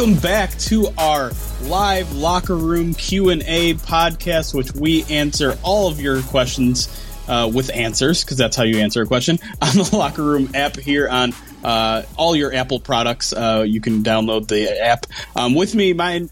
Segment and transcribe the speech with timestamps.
[0.00, 1.30] Welcome back to our
[1.64, 6.88] live locker room Q and A podcast, which we answer all of your questions
[7.28, 10.76] uh, with answers because that's how you answer a question on the locker room app
[10.76, 13.34] here on uh, all your Apple products.
[13.34, 15.04] Uh, you can download the app.
[15.36, 16.26] Um, with me, my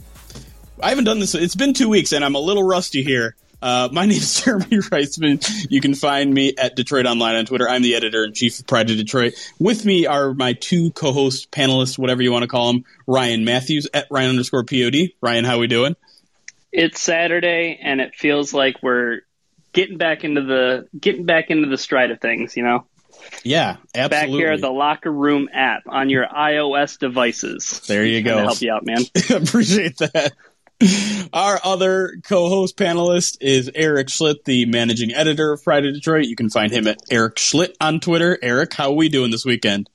[0.82, 1.34] I haven't done this.
[1.34, 3.36] It's been two weeks, and I'm a little rusty here.
[3.60, 5.66] Uh, my name is Jeremy Reisman.
[5.70, 7.68] You can find me at DetroitOnLion on Twitter.
[7.68, 9.34] I'm the editor in chief of Pride of Detroit.
[9.58, 13.88] With me are my two co-host panelists, whatever you want to call them, Ryan Matthews
[13.92, 14.94] at Ryan underscore Pod.
[15.20, 15.96] Ryan, how we doing?
[16.70, 19.20] It's Saturday, and it feels like we're
[19.72, 22.56] getting back into the getting back into the stride of things.
[22.56, 22.84] You know.
[23.42, 24.08] Yeah, absolutely.
[24.08, 27.80] Back here, the locker room app on your iOS devices.
[27.86, 28.38] There you go.
[28.38, 29.02] help you out, man.
[29.30, 30.34] Appreciate that.
[31.32, 36.26] Our other co-host panelist is Eric Schlitt, the managing editor of Pride of Detroit.
[36.26, 38.38] You can find him at Eric Schlitt on Twitter.
[38.40, 39.88] Eric, how are we doing this weekend?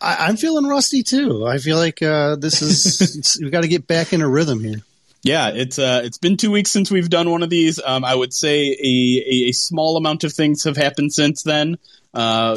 [0.00, 1.46] I, am feeling rusty too.
[1.46, 4.80] I feel like uh, this is we got to get back in a rhythm here.
[5.22, 7.80] Yeah, it's uh, it's been two weeks since we've done one of these.
[7.84, 11.78] Um, I would say a, a, a, small amount of things have happened since then.
[12.14, 12.56] Uh,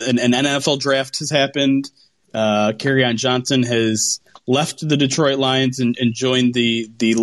[0.00, 1.90] an, an, NFL draft has happened.
[2.34, 7.14] Uh, Kerryon Johnson has left the Detroit Lions and, and joined the the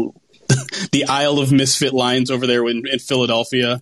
[0.92, 3.82] the Isle of Misfit Lions over there in, in Philadelphia.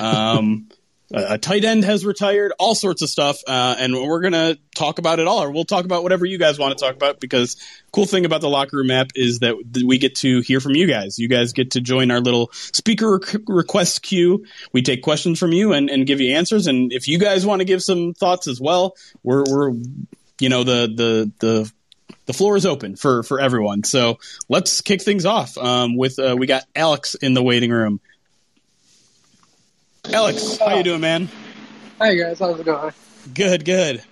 [0.00, 0.68] Um,
[1.12, 5.00] a, a, tight end has retired, all sorts of stuff, uh, and we're gonna talk
[5.00, 7.18] about it all, or we'll talk about whatever you guys want to talk about.
[7.18, 7.56] Because
[7.92, 10.86] cool thing about the locker room app is that we get to hear from you
[10.86, 11.18] guys.
[11.18, 14.46] You guys get to join our little speaker request queue.
[14.72, 16.68] We take questions from you and, and give you answers.
[16.68, 19.72] And if you guys want to give some thoughts as well, we're we're
[20.40, 21.72] you know the the the
[22.26, 23.84] the floor is open for for everyone.
[23.84, 24.18] So
[24.48, 28.00] let's kick things off um, with uh, we got Alex in the waiting room.
[30.12, 31.28] Alex, how you doing, man?
[32.00, 32.92] Hey guys, how's it going?
[33.34, 34.02] Good, good.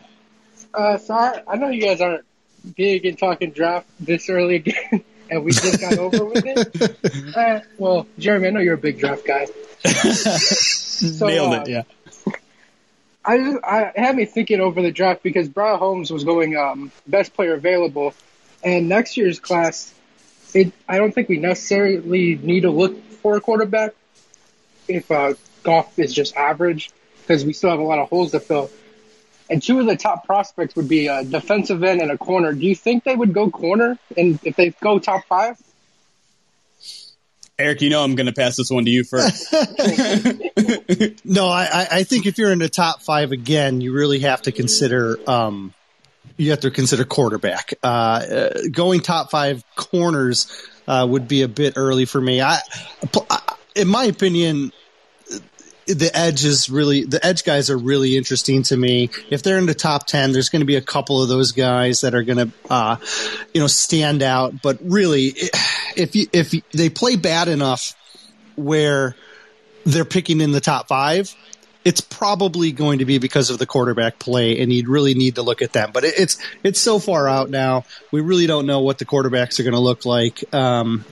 [0.72, 2.25] Uh, so I, I know you guys aren't
[2.77, 6.97] big in talking draft this early again, and we just got over with it.
[7.34, 9.47] Uh, well, Jeremy, I know you're a big draft guy.
[9.84, 11.82] so, Nailed it, uh, yeah.
[13.25, 16.93] I just I had me thinking over the draft because Brad Holmes was going um,
[17.07, 18.15] best player available,
[18.62, 19.95] and next year's class,
[20.53, 23.95] it I don't think we necessarily need to look for a quarterback
[24.89, 26.91] if uh, Goff is just average
[27.23, 28.71] because we still have a lot of holes to fill.
[29.49, 32.53] And two of the top prospects would be a defensive end and a corner.
[32.53, 33.99] Do you think they would go corner?
[34.17, 35.59] And if they go top five?
[37.59, 39.53] Eric, you know I'm going to pass this one to you first.
[41.25, 44.53] no, I, I think if you're in the top five again, you really have to
[44.53, 45.72] consider um,
[46.37, 47.75] you have to consider quarterback.
[47.82, 50.50] Uh, uh, going top five corners
[50.88, 52.41] uh, would be a bit early for me.
[52.43, 52.59] I,
[53.76, 54.72] in my opinion,
[55.87, 59.11] the edge is really the edge guys are really interesting to me.
[59.31, 62.03] If they're in the top ten, there's going to be a couple of those guys
[62.03, 62.97] that are going to, uh,
[63.53, 64.62] you know, stand out.
[64.62, 65.34] But really,
[65.97, 67.94] if you, if they play bad enough
[68.56, 69.15] where
[69.84, 71.34] they're picking in the top five,
[71.84, 75.43] it's probably going to be because of the quarterback play, and you'd really need to
[75.43, 75.91] look at them.
[75.93, 77.84] But it's it's so far out now.
[78.11, 80.43] We really don't know what the quarterbacks are going to look like.
[80.55, 81.05] Um,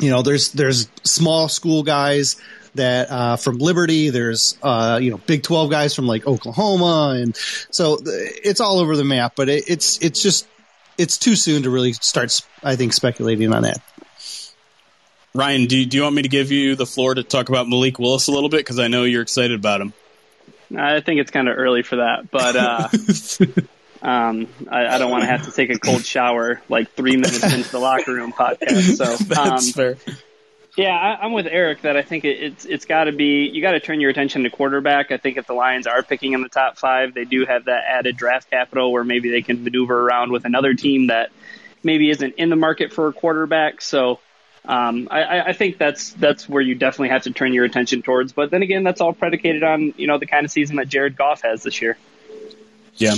[0.00, 2.36] you know, there's there's small school guys
[2.78, 4.10] that uh, from Liberty.
[4.10, 7.36] There's uh, you know Big Twelve guys from like Oklahoma, and
[7.70, 9.34] so it's all over the map.
[9.36, 10.46] But it, it's it's just
[10.96, 12.40] it's too soon to really start.
[12.62, 13.80] I think speculating on that.
[15.34, 17.68] Ryan, do you, do you want me to give you the floor to talk about
[17.68, 19.92] Malik Willis a little bit because I know you're excited about him.
[20.76, 22.88] I think it's kind of early for that, but uh,
[24.02, 27.42] um, I, I, don't want to have to take a cold shower like three minutes
[27.42, 28.96] into the locker room podcast.
[28.96, 29.04] So
[29.40, 29.96] um, that's fair.
[30.78, 33.60] Yeah, I, am with Eric that I think it, it's it's got to be you
[33.60, 35.10] got to turn your attention to quarterback.
[35.10, 37.82] I think if the Lions are picking in the top five, they do have that
[37.88, 41.30] added draft capital where maybe they can maneuver around with another team that
[41.82, 43.82] maybe isn't in the market for a quarterback.
[43.82, 44.20] So
[44.64, 48.32] um, I, I think that's that's where you definitely have to turn your attention towards.
[48.32, 51.16] But then again, that's all predicated on you know the kind of season that Jared
[51.16, 51.98] Goff has this year.
[52.94, 53.16] Yeah.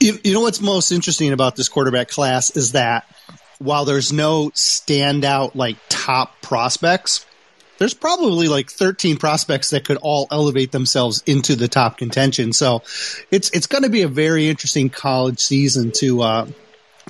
[0.00, 3.06] You, you know what's most interesting about this quarterback class is that
[3.58, 7.24] while there's no standout like top prospects,
[7.78, 12.52] there's probably like 13 prospects that could all elevate themselves into the top contention.
[12.52, 12.82] So
[13.30, 16.46] it's it's going to be a very interesting college season to uh,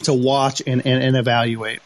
[0.04, 1.80] to watch and, and, and evaluate.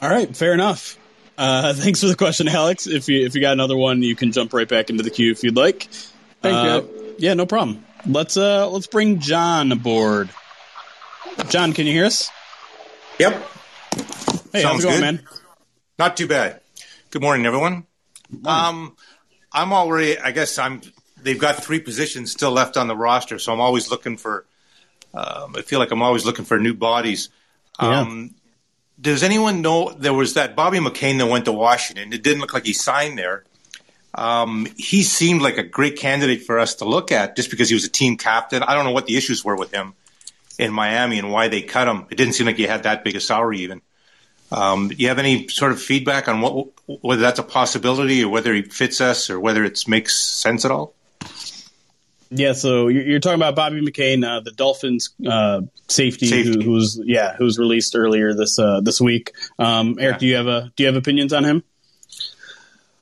[0.00, 0.98] All right, fair enough.
[1.36, 2.86] Uh, thanks for the question, Alex.
[2.86, 5.30] If you if you got another one, you can jump right back into the queue
[5.30, 5.88] if you'd like.
[6.42, 7.14] Thank uh, you.
[7.18, 7.84] Yeah, no problem.
[8.06, 10.30] Let's uh let's bring John aboard.
[11.48, 12.30] John, can you hear us?
[13.18, 13.32] Yep.
[14.52, 15.00] Hey, Sounds how's it going, good.
[15.00, 15.20] man?
[15.98, 16.60] Not too bad.
[17.10, 17.84] Good morning, everyone.
[18.44, 18.96] Um,
[19.52, 20.16] I'm already.
[20.18, 20.82] I guess I'm.
[21.20, 24.46] They've got three positions still left on the roster, so I'm always looking for.
[25.12, 27.30] Um, I feel like I'm always looking for new bodies.
[27.82, 28.00] Yeah.
[28.00, 28.34] Um,
[29.00, 32.12] does anyone know there was that Bobby McCain that went to Washington?
[32.12, 33.44] It didn't look like he signed there.
[34.14, 37.74] Um, he seemed like a great candidate for us to look at just because he
[37.74, 38.62] was a team captain.
[38.62, 39.94] I don't know what the issues were with him
[40.58, 42.06] in Miami and why they cut him.
[42.10, 43.80] It didn't seem like he had that big a salary even.
[44.50, 48.30] Um, do you have any sort of feedback on what, whether that's a possibility or
[48.30, 50.94] whether he fits us or whether it makes sense at all?
[52.30, 56.62] Yeah, so you're you're talking about Bobby McCain, uh, the Dolphins uh, safety, Safety.
[56.62, 59.32] Who, who's yeah, who's released earlier this uh, this week.
[59.58, 60.18] Um, Eric, Yeah.
[60.18, 61.62] do you have a do you have opinions on him?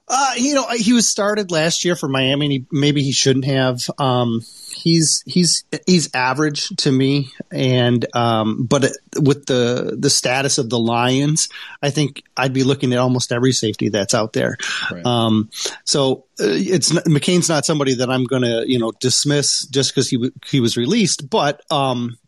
[0.08, 2.46] Uh, you know, he was started last year for Miami.
[2.46, 3.80] And he, maybe he shouldn't have.
[3.98, 4.42] Um,
[4.76, 10.78] he's he's he's average to me, and um, but with the the status of the
[10.78, 11.48] Lions,
[11.82, 14.56] I think I'd be looking at almost every safety that's out there.
[14.90, 15.04] Right.
[15.04, 15.50] Um,
[15.84, 20.08] so uh, it's McCain's not somebody that I'm going to you know dismiss just because
[20.08, 22.18] he w- he was released, but um,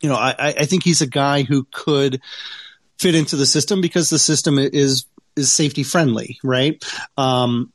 [0.00, 2.20] you know, I, I I think he's a guy who could
[2.98, 5.06] fit into the system because the system is
[5.36, 6.82] is safety friendly, right?
[7.16, 7.72] Um,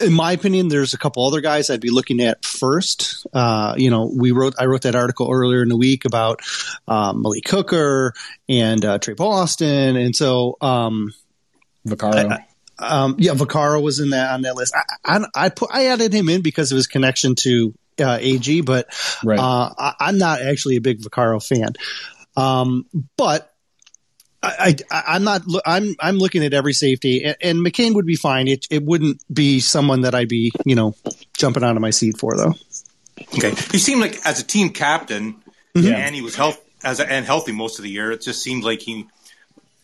[0.00, 3.26] in my opinion, there's a couple other guys I'd be looking at first.
[3.32, 6.40] Uh, you know, we wrote I wrote that article earlier in the week about
[6.86, 8.14] um, Malik Hooker
[8.48, 11.12] and uh, Tre Boston, and so um,
[11.86, 12.32] Vaccaro.
[12.32, 12.44] I-
[12.80, 14.72] um, yeah, Vaccaro was in that on that list.
[15.04, 18.60] I, I, I put I added him in because of his connection to uh, AG,
[18.60, 18.86] but
[19.24, 19.38] right.
[19.38, 21.72] uh, I, I'm not actually a big Vaccaro fan.
[22.36, 22.86] Um,
[23.16, 23.52] but
[24.42, 25.42] I, I, I'm not.
[25.66, 28.46] I'm I'm looking at every safety, and, and McCain would be fine.
[28.46, 30.94] It it wouldn't be someone that I'd be you know
[31.36, 32.54] jumping out of my seat for though.
[33.36, 35.36] Okay, he seemed like as a team captain,
[35.74, 35.96] Yeah.
[35.96, 38.12] and he was health as a, and healthy most of the year.
[38.12, 39.06] It just seemed like he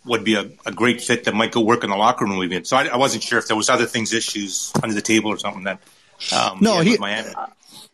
[0.04, 2.52] would be a, a great fit that might go work in the locker room with
[2.52, 2.64] him.
[2.64, 5.38] So I, I wasn't sure if there was other things, issues under the table or
[5.38, 5.80] something that.
[6.32, 7.34] Um, No, had he- Miami.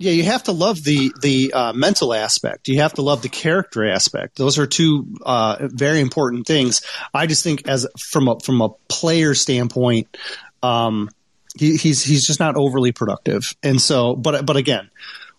[0.03, 2.69] Yeah, you have to love the the uh, mental aspect.
[2.69, 4.37] You have to love the character aspect.
[4.37, 6.81] Those are two uh, very important things.
[7.13, 10.17] I just think as from a from a player standpoint,
[10.63, 11.11] um,
[11.55, 13.55] he, he's he's just not overly productive.
[13.63, 14.89] And so, but but again,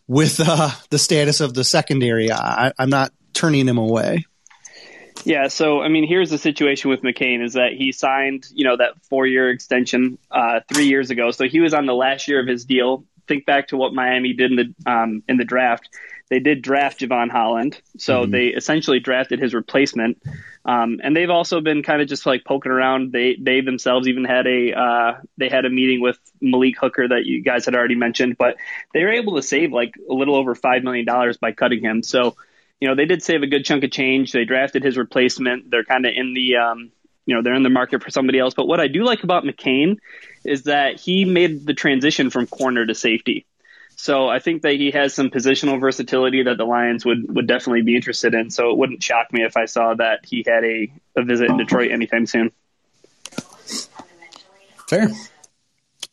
[0.07, 4.25] with uh, the status of the secondary, I, I'm not turning him away.
[5.25, 8.77] Yeah, so I mean, here's the situation with McCain is that he signed, you know,
[8.77, 11.31] that four-year extension uh, three years ago.
[11.31, 13.05] So he was on the last year of his deal.
[13.31, 15.87] Think back to what Miami did in the um, in the draft.
[16.29, 20.21] They did draft Jevon Holland, so they essentially drafted his replacement.
[20.65, 23.13] Um, and they've also been kind of just like poking around.
[23.13, 27.23] They they themselves even had a uh, they had a meeting with Malik Hooker that
[27.23, 28.57] you guys had already mentioned, but
[28.93, 32.03] they were able to save like a little over five million dollars by cutting him.
[32.03, 32.35] So
[32.81, 34.33] you know, they did save a good chunk of change.
[34.33, 35.71] They drafted his replacement.
[35.71, 36.91] They're kind of in the, um,
[37.25, 38.53] you know, they're in the market for somebody else.
[38.53, 39.97] But what I do like about McCain
[40.43, 43.45] is that he made the transition from corner to safety.
[43.95, 47.83] So I think that he has some positional versatility that the Lions would, would definitely
[47.83, 48.49] be interested in.
[48.49, 51.57] So it wouldn't shock me if I saw that he had a, a visit in
[51.57, 52.51] Detroit anytime soon.
[54.87, 55.07] Fair.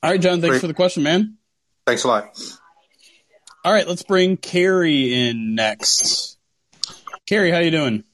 [0.02, 0.40] All right, John.
[0.40, 0.60] Thanks Great.
[0.60, 1.38] for the question, man.
[1.86, 2.38] Thanks a lot.
[3.64, 6.36] All right, let's bring Carrie in next.
[7.26, 8.04] Carrie, how you doing?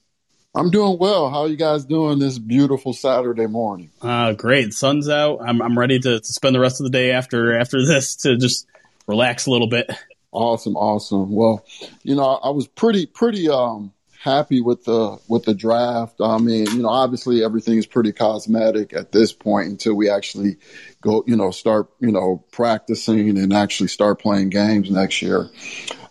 [0.55, 1.29] I'm doing well.
[1.29, 3.91] How are you guys doing this beautiful Saturday morning?
[4.01, 4.73] Uh, great.
[4.73, 5.39] Sun's out.
[5.45, 8.37] I'm I'm ready to, to spend the rest of the day after after this to
[8.37, 8.65] just
[9.05, 9.91] relax a little bit.
[10.31, 11.33] Awesome, awesome.
[11.33, 11.65] Well,
[12.03, 13.91] you know, I was pretty pretty um
[14.25, 16.21] happy with the with the draft.
[16.21, 20.55] I mean, you know, obviously everything's pretty cosmetic at this point until we actually
[21.01, 25.49] go, you know, start, you know, practicing and actually start playing games next year.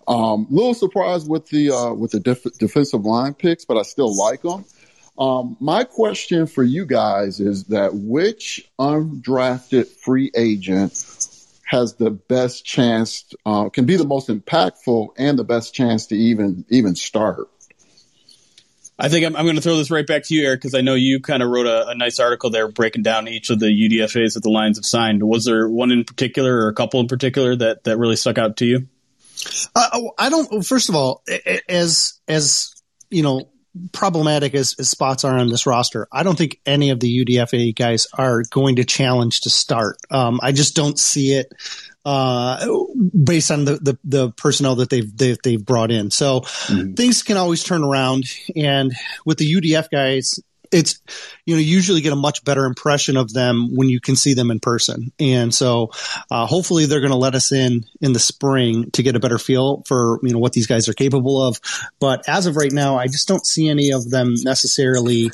[0.06, 4.14] Um, little surprised with the uh, with the def- defensive line picks, but I still
[4.14, 4.64] like them.
[5.18, 10.92] Um, my question for you guys is that which undrafted free agent
[11.66, 16.16] has the best chance, uh, can be the most impactful and the best chance to
[16.16, 17.48] even even start?
[18.96, 20.80] I think I'm, I'm going to throw this right back to you, Eric, because I
[20.80, 23.66] know you kind of wrote a, a, nice article there breaking down each of the
[23.66, 25.20] UDFA's that the Lions have signed.
[25.20, 28.58] Was there one in particular or a couple in particular that, that really stuck out
[28.58, 28.86] to you?
[29.74, 30.64] Uh, oh, I don't.
[30.64, 31.22] First of all,
[31.68, 32.74] as as
[33.10, 33.48] you know,
[33.92, 37.74] problematic as, as spots are on this roster, I don't think any of the UDFA
[37.74, 39.96] guys are going to challenge to start.
[40.10, 41.52] Um, I just don't see it
[42.04, 42.66] uh,
[43.24, 46.10] based on the, the, the, personnel that they've, they've, they've brought in.
[46.10, 46.92] So mm-hmm.
[46.94, 48.24] things can always turn around.
[48.54, 48.92] And
[49.24, 50.38] with the UDF guys,
[50.74, 51.00] it's
[51.46, 54.50] you know usually get a much better impression of them when you can see them
[54.50, 55.90] in person and so
[56.30, 59.38] uh, hopefully they're going to let us in in the spring to get a better
[59.38, 61.60] feel for you know what these guys are capable of
[62.00, 65.30] but as of right now i just don't see any of them necessarily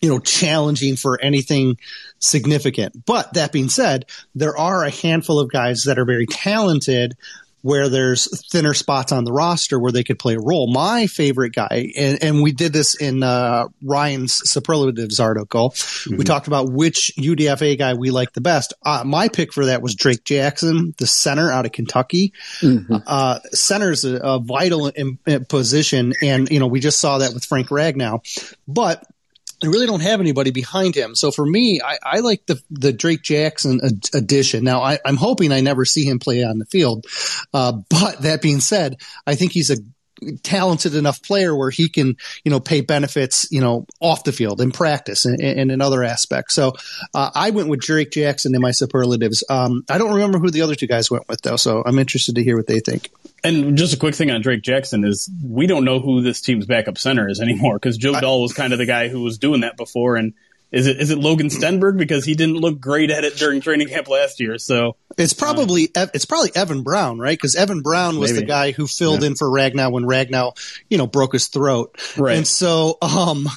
[0.00, 1.76] you know, challenging for anything
[2.18, 3.04] significant.
[3.04, 7.16] But that being said, there are a handful of guys that are very talented
[7.62, 10.72] where there's thinner spots on the roster where they could play a role.
[10.72, 15.70] My favorite guy, and, and we did this in uh, Ryan's superlatives article.
[15.70, 16.16] Mm-hmm.
[16.16, 18.74] We talked about which UDFA guy we like the best.
[18.84, 22.32] Uh, my pick for that was Drake Jackson, the center out of Kentucky.
[22.60, 22.96] Mm-hmm.
[23.06, 27.18] Uh, center is a, a vital in, in position, and you know we just saw
[27.18, 28.20] that with Frank Ragnow,
[28.66, 29.04] but
[29.60, 31.14] they really don't have anybody behind him.
[31.14, 34.64] So for me, I, I like the the Drake Jackson ad- addition.
[34.64, 37.06] Now I, am hoping I never see him play on the field,
[37.52, 39.76] uh, but that being said, I think he's a
[40.42, 44.60] talented enough player where he can, you know, pay benefits, you know, off the field
[44.60, 46.54] in practice and, and in other aspects.
[46.54, 46.74] So
[47.14, 49.44] uh, I went with Drake Jackson in my superlatives.
[49.48, 52.34] Um, I don't remember who the other two guys went with though, so I'm interested
[52.36, 53.10] to hear what they think.
[53.42, 56.66] And just a quick thing on Drake Jackson is we don't know who this team's
[56.66, 59.62] backup center is anymore because Joe Dahl was kind of the guy who was doing
[59.62, 60.34] that before, and
[60.72, 63.88] is it is it Logan Stenberg because he didn't look great at it during training
[63.88, 64.56] camp last year?
[64.58, 67.36] So it's probably uh, it's probably Evan Brown, right?
[67.36, 68.42] Because Evan Brown was maybe.
[68.42, 69.28] the guy who filled yeah.
[69.28, 70.56] in for Ragnow when Ragnow,
[70.88, 71.98] you know, broke his throat.
[72.16, 72.36] Right.
[72.36, 73.48] And so, um,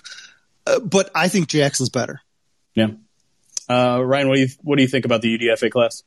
[0.66, 2.22] uh, but I think Jackson's better.
[2.74, 2.88] Yeah.
[3.70, 6.04] Uh, Ryan, what do you what do you think about the UDFA class?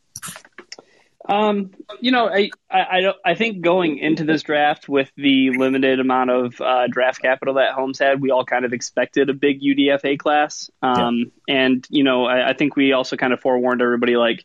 [1.29, 5.99] Um, you know, I, I, I, I, think going into this draft with the limited
[5.99, 9.61] amount of uh, draft capital that Holmes had, we all kind of expected a big
[9.61, 10.71] UDFA class.
[10.83, 11.55] Um, yeah.
[11.57, 14.45] and you know, I, I, think we also kind of forewarned everybody like,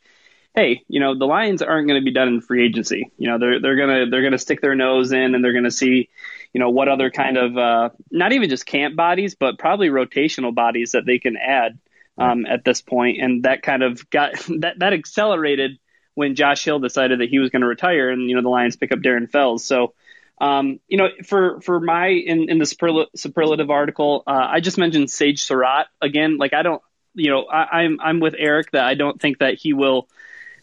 [0.56, 3.12] hey, you know, the Lions aren't going to be done in free agency.
[3.18, 6.10] You know, they're they're gonna they're gonna stick their nose in and they're gonna see,
[6.52, 10.54] you know, what other kind of uh, not even just camp bodies, but probably rotational
[10.54, 11.78] bodies that they can add
[12.18, 13.22] um, at this point.
[13.22, 15.78] And that kind of got that that accelerated
[16.13, 18.75] when Josh Hill decided that he was going to retire, and you know the Lions
[18.75, 19.65] pick up Darren Fells.
[19.65, 19.94] So,
[20.39, 25.10] um, you know, for for my in in the superlative article, uh, I just mentioned
[25.10, 26.38] Sage Surratt again.
[26.38, 26.82] Like I don't,
[27.13, 30.08] you know, I, I'm I'm with Eric that I don't think that he will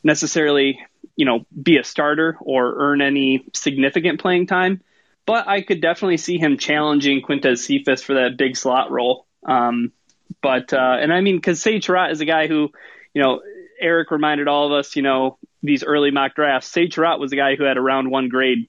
[0.02, 0.80] necessarily,
[1.16, 4.82] you know, be a starter or earn any significant playing time.
[5.26, 9.26] But I could definitely see him challenging Quintez Cephus for that big slot role.
[9.44, 9.92] Um,
[10.40, 12.70] but uh, and I mean, because Sage Surratt is a guy who,
[13.14, 13.40] you know,
[13.80, 16.68] Eric reminded all of us, you know, these early mock drafts.
[16.68, 18.68] Sage Surratt was the guy who had a round one grade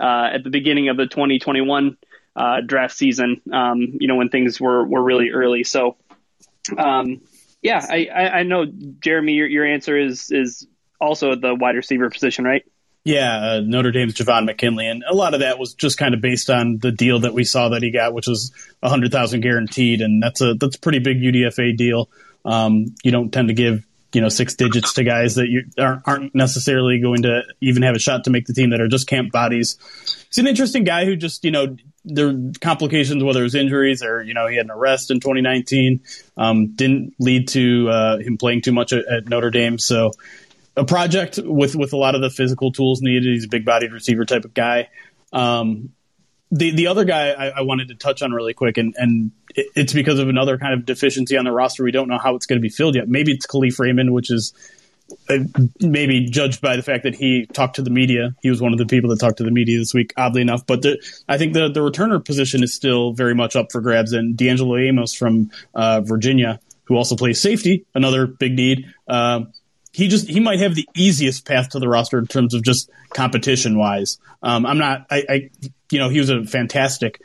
[0.00, 1.96] uh, at the beginning of the 2021
[2.36, 3.40] uh, draft season.
[3.52, 5.64] Um, you know, when things were were really early.
[5.64, 5.96] So,
[6.76, 7.20] um,
[7.62, 10.66] yeah, I, I, I, know Jeremy, your your answer is is
[11.00, 12.64] also the wide receiver position, right?
[13.04, 16.22] Yeah, uh, Notre Dame's Javon McKinley, and a lot of that was just kind of
[16.22, 18.50] based on the deal that we saw that he got, which was
[18.82, 22.08] a hundred thousand guaranteed, and that's a that's a pretty big UDFA deal.
[22.46, 26.02] Um, you don't tend to give you know six digits to guys that you aren't,
[26.06, 29.06] aren't necessarily going to even have a shot to make the team that are just
[29.06, 29.78] camp bodies.
[30.28, 34.22] He's an interesting guy who just you know there complications whether it was injuries or
[34.22, 36.02] you know he had an arrest in 2019
[36.36, 39.78] um, didn't lead to uh, him playing too much at, at, Notre Dame.
[39.78, 40.12] So
[40.76, 43.24] a project with with a lot of the physical tools needed.
[43.24, 44.88] He's a big bodied receiver type of guy.
[45.32, 45.90] Um,
[46.50, 49.92] the the other guy I, I, wanted to touch on really quick, and and it's
[49.92, 51.84] because of another kind of deficiency on the roster.
[51.84, 53.08] We don't know how it's going to be filled yet.
[53.08, 54.52] Maybe it's Kalif Raymond, which is
[55.28, 55.38] uh,
[55.80, 58.34] maybe judged by the fact that he talked to the media.
[58.42, 60.66] He was one of the people that talked to the media this week, oddly enough.
[60.66, 64.12] But the, I think the the returner position is still very much up for grabs.
[64.12, 68.92] And D'Angelo Amos from uh, Virginia, who also plays safety, another big need.
[69.06, 69.42] Uh,
[69.92, 72.90] he just he might have the easiest path to the roster in terms of just
[73.10, 74.18] competition wise.
[74.42, 75.06] Um, I'm not.
[75.10, 75.50] I, I,
[75.90, 77.20] you know he was a fantastic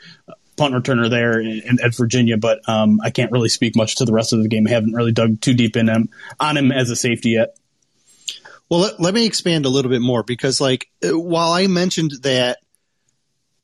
[0.60, 4.14] punt returner there in, at Virginia, but um, I can't really speak much to the
[4.14, 4.68] rest of the game.
[4.68, 7.58] I haven't really dug too deep in him on him as a safety yet.
[8.70, 12.60] Well, let, let me expand a little bit more because, like, while I mentioned that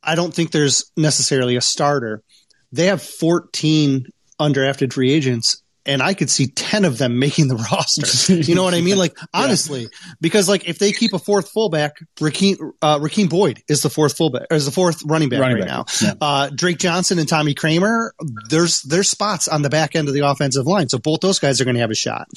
[0.01, 2.23] I don't think there's necessarily a starter,
[2.71, 4.07] they have 14
[4.39, 8.33] undrafted free agents and I could see 10 of them making the roster.
[8.33, 8.95] You know what I mean?
[9.05, 10.13] Like, honestly, yeah.
[10.21, 14.47] because like if they keep a fourth fullback, Rakeem, uh, Boyd is the fourth fullback,
[14.49, 15.77] or is the fourth running back running right back.
[15.77, 15.85] now.
[16.01, 16.13] Yeah.
[16.21, 18.11] Uh, Drake Johnson and Tommy Kraemer,
[18.49, 20.87] there's, there's spots on the back end of the offensive line.
[20.87, 22.27] So both those guys are going to have a shot.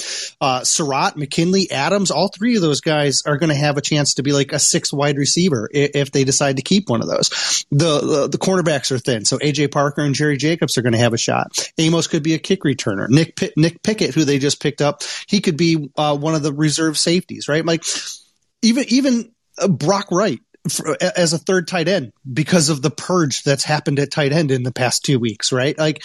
[0.41, 4.15] Uh, Surratt, McKinley, Adams, all three of those guys are going to have a chance
[4.15, 7.09] to be like a six wide receiver if, if they decide to keep one of
[7.09, 7.65] those.
[7.71, 9.25] The, the, the cornerbacks are thin.
[9.25, 11.71] So AJ Parker and Jerry Jacobs are going to have a shot.
[11.79, 13.09] Amos could be a kick returner.
[13.09, 16.53] Nick Nick Pickett, who they just picked up, he could be uh, one of the
[16.53, 17.65] reserve safeties, right?
[17.65, 17.85] Like
[18.63, 23.43] even even uh, Brock Wright for, as a third tight end because of the purge
[23.43, 25.77] that's happened at tight end in the past two weeks, right?
[25.79, 26.03] Like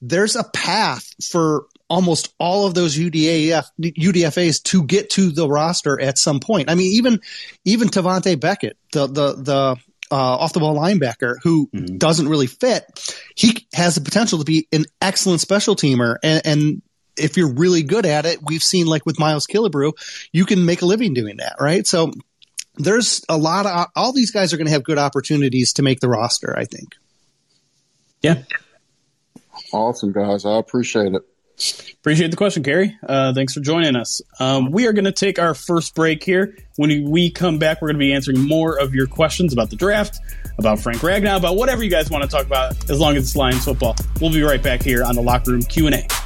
[0.00, 6.00] there's a path for almost all of those UDAF, UDFAs to get to the roster
[6.00, 6.70] at some point.
[6.70, 7.20] I mean, even
[7.64, 9.76] even Tavante Beckett, the the the
[10.10, 11.96] uh, off the ball linebacker who mm-hmm.
[11.96, 12.84] doesn't really fit,
[13.34, 16.16] he has the potential to be an excellent special teamer.
[16.22, 16.82] And, and,
[17.18, 19.94] if you're really good at it, we've seen like with Miles Killebrew,
[20.32, 21.86] you can make a living doing that, right?
[21.86, 22.10] So
[22.74, 26.00] there's a lot of all these guys are going to have good opportunities to make
[26.00, 26.56] the roster.
[26.56, 26.94] I think.
[28.22, 28.42] Yeah.
[29.72, 30.44] Awesome, guys.
[30.44, 31.22] I appreciate it.
[32.00, 32.96] Appreciate the question, Gary.
[33.02, 34.20] Uh, thanks for joining us.
[34.38, 36.56] Um, we are going to take our first break here.
[36.76, 39.76] When we come back, we're going to be answering more of your questions about the
[39.76, 40.18] draft,
[40.58, 43.36] about Frank Ragnow, about whatever you guys want to talk about, as long as it's
[43.36, 43.96] Lions football.
[44.20, 46.25] We'll be right back here on the Locker Room Q and A.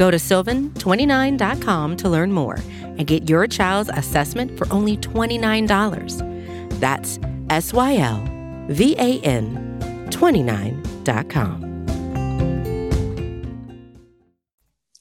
[0.00, 6.80] Go to sylvan29.com to learn more and get your child's assessment for only $29.
[6.80, 7.18] That's
[7.50, 8.26] S Y L
[8.68, 11.64] V A N 29.com.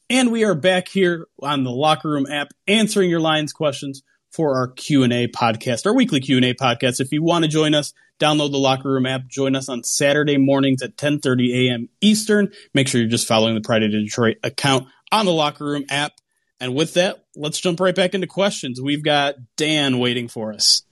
[0.09, 4.57] And we are back here on the Locker Room app answering your Lions questions for
[4.57, 6.99] our Q&A podcast, our weekly Q&A podcast.
[6.99, 9.27] If you want to join us, download the Locker Room app.
[9.27, 11.89] Join us on Saturday mornings at 10:30 a.m.
[12.01, 12.51] Eastern.
[12.73, 16.13] Make sure you're just following the Pride of Detroit account on the Locker Room app.
[16.59, 18.81] And with that, let's jump right back into questions.
[18.81, 20.83] We've got Dan waiting for us.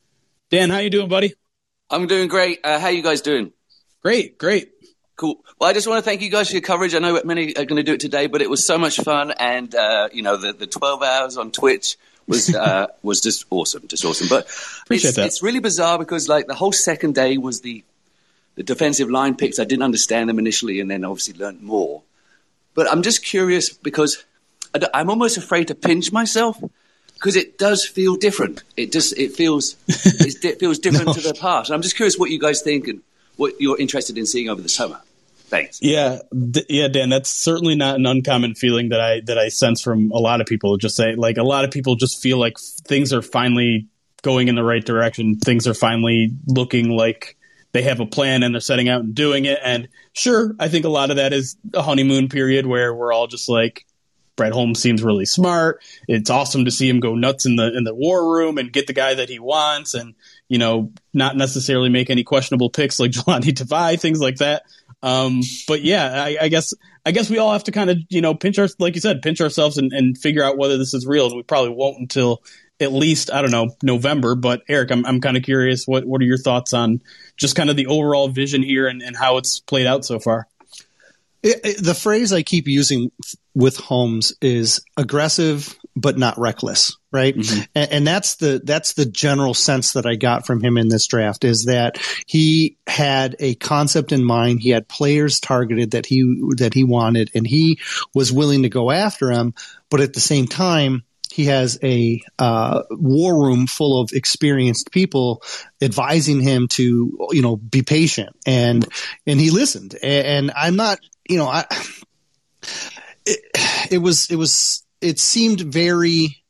[0.50, 1.34] Dan, how you doing, buddy?
[1.90, 2.60] I'm doing great.
[2.64, 3.52] Uh, how you guys doing?
[4.02, 4.72] Great, great.
[5.18, 5.36] Cool.
[5.60, 6.94] Well, I just want to thank you guys for your coverage.
[6.94, 9.32] I know many are going to do it today, but it was so much fun,
[9.32, 13.88] and uh, you know the, the 12 hours on Twitch was uh, was just awesome,
[13.88, 14.28] just awesome.
[14.30, 14.48] But
[14.90, 17.84] it's, it's really bizarre because like the whole second day was the
[18.56, 19.60] the defensive line picks.
[19.60, 22.02] I didn't understand them initially, and then obviously learned more.
[22.74, 24.24] But I'm just curious because
[24.94, 26.62] I'm almost afraid to pinch myself
[27.14, 28.64] because it does feel different.
[28.76, 31.14] It just it feels it feels different no.
[31.14, 31.72] to the past.
[31.72, 33.02] I'm just curious what you guys think and
[33.36, 35.00] what you're interested in seeing over the summer.
[35.48, 35.80] Thanks.
[35.82, 36.20] Yeah,
[36.52, 37.10] d- yeah, Dan.
[37.10, 40.48] That's certainly not an uncommon feeling that I that I sense from a lot of
[40.48, 40.76] people.
[40.78, 43.88] Just say like a lot of people just feel like things are finally
[44.24, 45.38] going in the right direction.
[45.38, 47.38] Things are finally looking like
[47.72, 49.60] they have a plan and they're setting out and doing it.
[49.64, 53.28] And sure, I think a lot of that is a honeymoon period where we're all
[53.28, 53.86] just like,
[54.36, 55.82] Brad Holmes seems really smart.
[56.08, 58.86] It's awesome to see him go nuts in the in the war room and get
[58.86, 60.14] the guy that he wants, and
[60.48, 64.64] you know, not necessarily make any questionable picks like Jahlani Tavai, things like that.
[65.04, 66.74] Um, but yeah, I, I, guess
[67.06, 69.22] I guess we all have to kind of you know pinch our like you said
[69.22, 71.28] pinch ourselves and, and figure out whether this is real.
[71.28, 72.42] And we probably won't until
[72.80, 74.36] at least I don't know November.
[74.36, 77.02] But Eric, I'm I'm kind of curious what what are your thoughts on
[77.36, 80.48] just kind of the overall vision here and, and how it's played out so far.
[81.44, 83.12] It, it, the phrase I keep using
[83.54, 87.36] with Holmes is aggressive but not reckless, right?
[87.36, 87.62] Mm-hmm.
[87.76, 91.08] And, and, that's the that's the general sense that I got from him in this
[91.08, 94.60] draft is that he had a concept in mind.
[94.62, 96.24] He had players targeted that he
[96.58, 97.80] that he wanted, and he
[98.14, 99.54] was willing to go after them.
[99.90, 105.44] But at the same time, he has a uh, war room full of experienced people
[105.82, 108.88] advising him to you know be patient and
[109.26, 110.98] and he listened and, and i'm not
[111.30, 111.64] you know i
[113.26, 116.44] it, it was it was it seemed very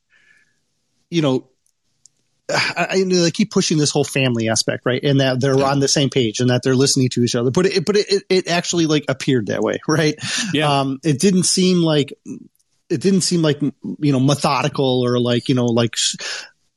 [1.10, 1.50] you know
[2.50, 5.04] I, I, keep pushing this whole family aspect, right?
[5.04, 7.52] And that they're on the same page and that they're listening to each other.
[7.52, 10.16] But it, but it, it actually like appeared that way, right?
[10.54, 10.80] Yeah.
[10.80, 12.14] Um, it didn't seem like
[12.90, 15.96] it didn't seem like you know methodical or like you know like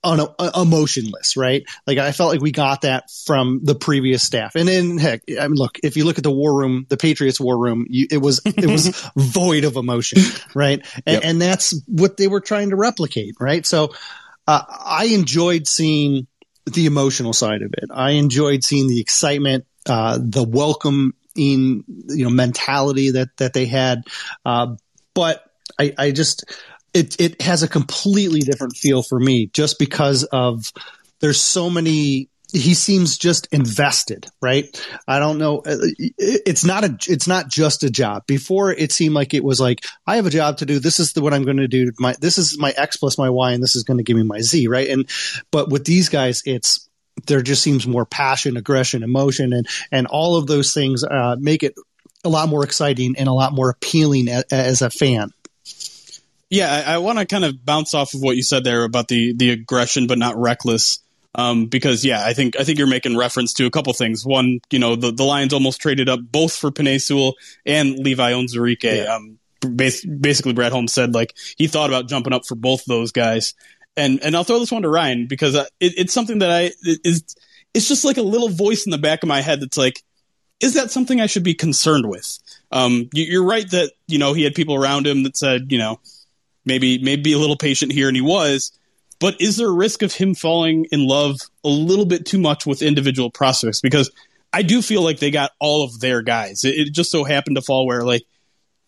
[0.03, 1.65] on uh, emotionless, right?
[1.87, 4.55] Like I felt like we got that from the previous staff.
[4.55, 7.41] And then heck, I mean, look, if you look at the war room, the Patriots
[7.41, 10.23] war room, you, it was, it was void of emotion,
[10.55, 10.85] right?
[11.07, 11.23] And, yep.
[11.25, 13.65] and, that's what they were trying to replicate, right?
[13.65, 13.95] So,
[14.47, 16.27] uh, I enjoyed seeing
[16.67, 17.91] the emotional side of it.
[17.93, 23.67] I enjoyed seeing the excitement, uh, the welcome in, you know, mentality that, that they
[23.67, 24.03] had.
[24.45, 24.77] Uh,
[25.15, 25.45] but
[25.79, 26.45] I, I just
[26.95, 30.73] it it has a completely different feel for me just because of
[31.21, 34.65] there's so many he seems just invested right?
[35.07, 35.77] I don't know uh,
[36.19, 38.27] it's not a it's not just a job.
[38.27, 40.79] Before it seemed like it was like i have a job to do.
[40.79, 41.93] This is the, what i'm going to do.
[41.99, 44.25] My this is my x plus my y and this is going to give me
[44.25, 44.89] my z right?
[44.89, 45.09] And
[45.51, 46.89] but with these guys it's
[47.27, 51.63] there just seems more passion aggression emotion and and all of those things uh, make
[51.63, 51.75] it
[52.25, 55.31] a lot more exciting and a lot more appealing as, as a fan
[56.51, 59.09] yeah, I, I want to kind of bounce off of what you said there about
[59.09, 60.99] the the aggression, but not reckless.
[61.33, 64.27] Um, because yeah, I think I think you're making reference to a couple things.
[64.27, 68.33] One, you know, the, the Lions almost traded up both for Penei Sewell and Levi
[68.33, 68.83] Onwuzurike.
[68.83, 69.15] Yeah.
[69.15, 73.13] Um, bas- basically, Brad Holmes said like he thought about jumping up for both those
[73.13, 73.55] guys.
[73.97, 76.61] And and I'll throw this one to Ryan because uh, it, it's something that I
[76.83, 77.23] it, is
[77.75, 80.03] it's just like a little voice in the back of my head that's like,
[80.59, 82.39] is that something I should be concerned with?
[82.73, 85.79] Um, you, you're right that you know he had people around him that said you
[85.79, 86.01] know
[86.65, 88.73] maybe maybe be a little patient here, and he was.
[89.19, 92.65] But is there a risk of him falling in love a little bit too much
[92.65, 93.83] with individual prospects?
[93.83, 94.11] Because
[94.53, 96.65] I do feel like they got all of their guys.
[96.65, 98.23] It, it just so happened to fall where like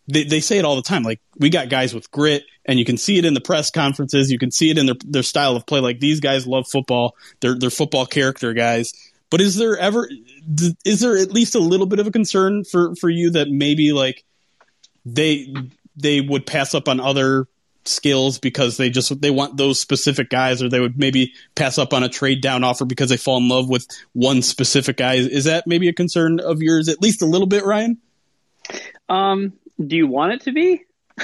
[0.09, 1.03] they, they say it all the time.
[1.03, 4.31] Like we got guys with grit, and you can see it in the press conferences.
[4.31, 5.81] You can see it in their their style of play.
[5.81, 7.15] Like these guys love football.
[7.41, 8.93] They're they're football character guys.
[9.31, 10.09] But is there ever
[10.85, 13.93] is there at least a little bit of a concern for for you that maybe
[13.93, 14.25] like
[15.05, 15.55] they
[15.97, 17.47] they would pass up on other
[17.85, 21.93] skills because they just they want those specific guys or they would maybe pass up
[21.93, 25.15] on a trade down offer because they fall in love with one specific guy.
[25.15, 27.99] Is that maybe a concern of yours at least a little bit ryan?
[29.09, 30.83] Um do you want it to be?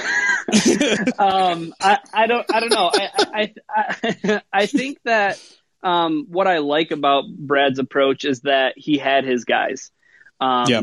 [1.19, 2.89] Um I, I don't i don't know.
[2.91, 5.39] I i i, I think that
[5.83, 9.91] um what i like about brad's approach is that he had his guys.
[10.41, 10.81] Um yeah.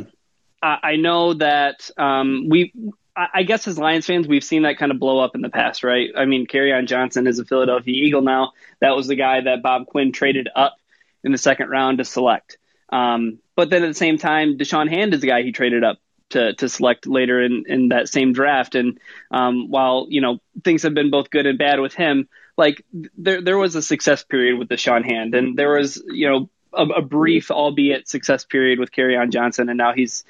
[0.63, 2.73] I, I know that um, we
[3.17, 5.83] I guess as Lions fans, we've seen that kind of blow up in the past,
[5.83, 6.11] right?
[6.15, 8.53] I mean, Kerryon Johnson is a Philadelphia Eagle now.
[8.81, 10.77] That was the guy that Bob Quinn traded up
[11.25, 12.59] in the second round to select.
[12.91, 15.99] Um, but then at the same time, Da'Shawn Hand is the guy he traded up
[16.31, 18.75] to, to select later in, in that same draft.
[18.75, 18.99] And
[19.31, 22.85] um, while, you know, things have been both good and bad with him, like
[23.17, 25.35] there, there was a success period with Da'Shawn Hand.
[25.35, 29.71] And there was, you know, a, a brief, albeit success period with Kerryon Johnson.
[29.71, 30.25] And now he's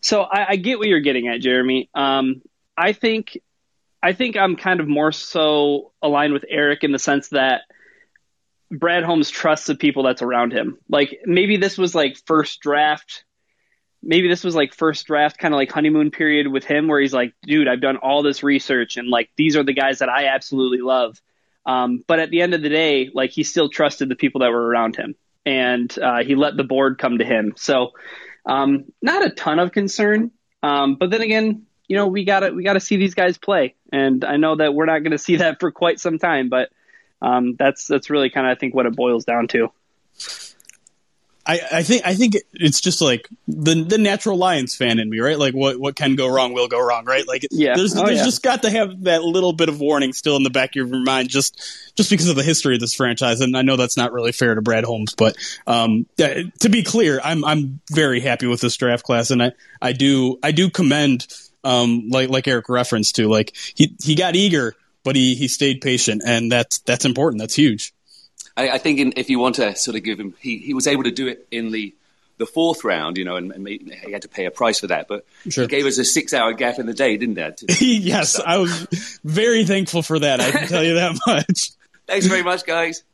[0.00, 1.90] so I, I get what you're getting at, Jeremy.
[1.94, 2.42] Um,
[2.76, 3.38] I think
[4.02, 7.62] I think I'm kind of more so aligned with Eric in the sense that
[8.70, 10.78] Brad Holmes trusts the people that's around him.
[10.88, 13.24] Like maybe this was like first draft.
[14.02, 17.12] Maybe this was like first draft kind of like honeymoon period with him where he's
[17.12, 20.28] like, dude, I've done all this research and like these are the guys that I
[20.28, 21.20] absolutely love.
[21.66, 24.50] Um, but at the end of the day, like he still trusted the people that
[24.50, 27.52] were around him and uh, he let the board come to him.
[27.56, 27.90] So
[28.50, 30.32] um, not a ton of concern,
[30.62, 34.24] um, but then again, you know, we gotta we gotta see these guys play, and
[34.24, 36.70] I know that we're not going to see that for quite some time, but
[37.22, 39.70] um, that's that's really kind of I think what it boils down to.
[41.46, 45.20] I, I think I think it's just like the the natural Lions fan in me,
[45.20, 45.38] right?
[45.38, 47.26] Like what what can go wrong will go wrong, right?
[47.26, 47.74] Like yeah.
[47.76, 48.24] there's oh, there's yeah.
[48.24, 50.86] just got to have that little bit of warning still in the back of your
[50.86, 51.58] mind, just
[51.96, 53.40] just because of the history of this franchise.
[53.40, 57.20] And I know that's not really fair to Brad Holmes, but um, to be clear,
[57.24, 61.26] I'm I'm very happy with this draft class, and I I do I do commend
[61.64, 64.74] um like like Eric referenced to like he he got eager,
[65.04, 67.40] but he he stayed patient, and that's that's important.
[67.40, 67.94] That's huge.
[68.56, 70.86] I, I think in, if you want to sort of give him, he, he was
[70.86, 71.94] able to do it in the
[72.40, 75.08] the fourth round, you know, and, and he had to pay a price for that.
[75.08, 75.64] But sure.
[75.64, 77.62] he gave us a six-hour gap in the day, didn't that?
[77.80, 80.40] yes, I was very thankful for that.
[80.40, 81.72] I can tell you that much.
[82.06, 83.04] Thanks very much, guys.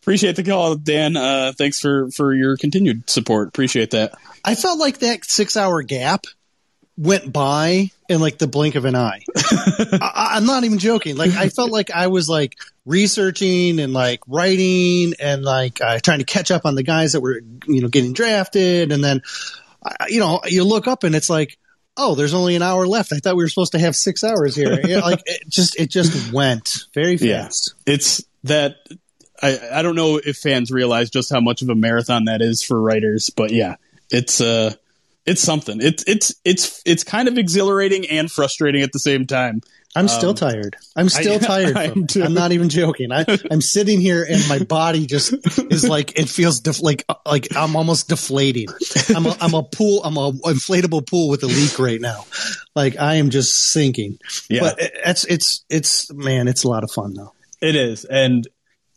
[0.00, 1.16] Appreciate the call, Dan.
[1.16, 3.48] Uh, thanks for for your continued support.
[3.48, 4.14] Appreciate that.
[4.42, 6.24] I felt like that six hour gap
[6.98, 9.22] went by in like the blink of an eye.
[9.36, 11.16] I, I'm not even joking.
[11.16, 16.18] Like I felt like I was like researching and like writing and like uh, trying
[16.18, 19.22] to catch up on the guys that were you know getting drafted, and then
[19.82, 21.56] uh, you know you look up and it's like.
[22.00, 23.12] Oh, there's only an hour left.
[23.12, 24.80] I thought we were supposed to have six hours here.
[24.86, 27.74] You know, like it just, it just went very fast.
[27.88, 27.94] Yeah.
[27.94, 28.76] It's that
[29.42, 32.62] I, I don't know if fans realize just how much of a marathon that is
[32.62, 33.76] for writers, but yeah,
[34.12, 34.74] it's uh
[35.26, 35.80] it's something.
[35.80, 39.60] It's it's it's it's kind of exhilarating and frustrating at the same time.
[39.96, 40.76] I'm still um, tired.
[40.96, 41.38] I'm still I,
[41.72, 41.76] tired.
[41.76, 43.10] I'm, I'm, not even joking.
[43.10, 45.34] I, am sitting here and my body just
[45.72, 48.68] is like it feels def- like like I'm almost deflating.
[49.14, 50.02] I'm a, I'm a pool.
[50.04, 52.26] I'm a inflatable pool with a leak right now.
[52.76, 54.18] Like I am just sinking.
[54.48, 54.60] Yeah.
[54.60, 57.32] But it's it's it's man, it's a lot of fun though.
[57.60, 58.46] It is, and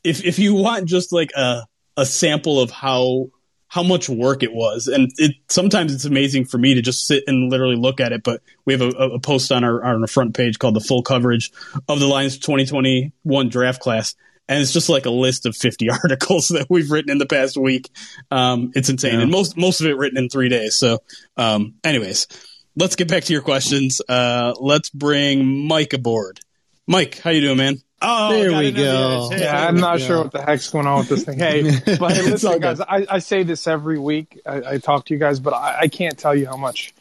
[0.04, 1.64] if if you want just like a
[1.98, 3.30] a sample of how
[3.72, 4.88] how much work it was.
[4.88, 8.22] And it sometimes it's amazing for me to just sit and literally look at it.
[8.22, 11.04] But we have a, a post on our on our front page called the full
[11.04, 11.54] coverage
[11.88, 14.14] of the Lions 2021 draft class.
[14.50, 17.56] And it's just like a list of 50 articles that we've written in the past
[17.56, 17.90] week.
[18.30, 19.14] Um, it's insane.
[19.14, 19.22] Yeah.
[19.22, 20.76] And most, most of it written in three days.
[20.76, 21.00] So,
[21.38, 22.28] um, anyways,
[22.76, 24.02] let's get back to your questions.
[24.10, 26.42] Uh, let's bring Mike aboard.
[26.88, 27.78] Mike, how you doing, man?
[28.02, 29.30] Oh, there we go.
[29.32, 31.38] Yeah, I'm not sure what the heck's going on with this thing.
[31.38, 31.62] Hey,
[32.00, 34.42] but hey, listen, guys, I, I, say this every week.
[34.46, 36.96] I, I, talk to you guys, but I, I, can't tell you how much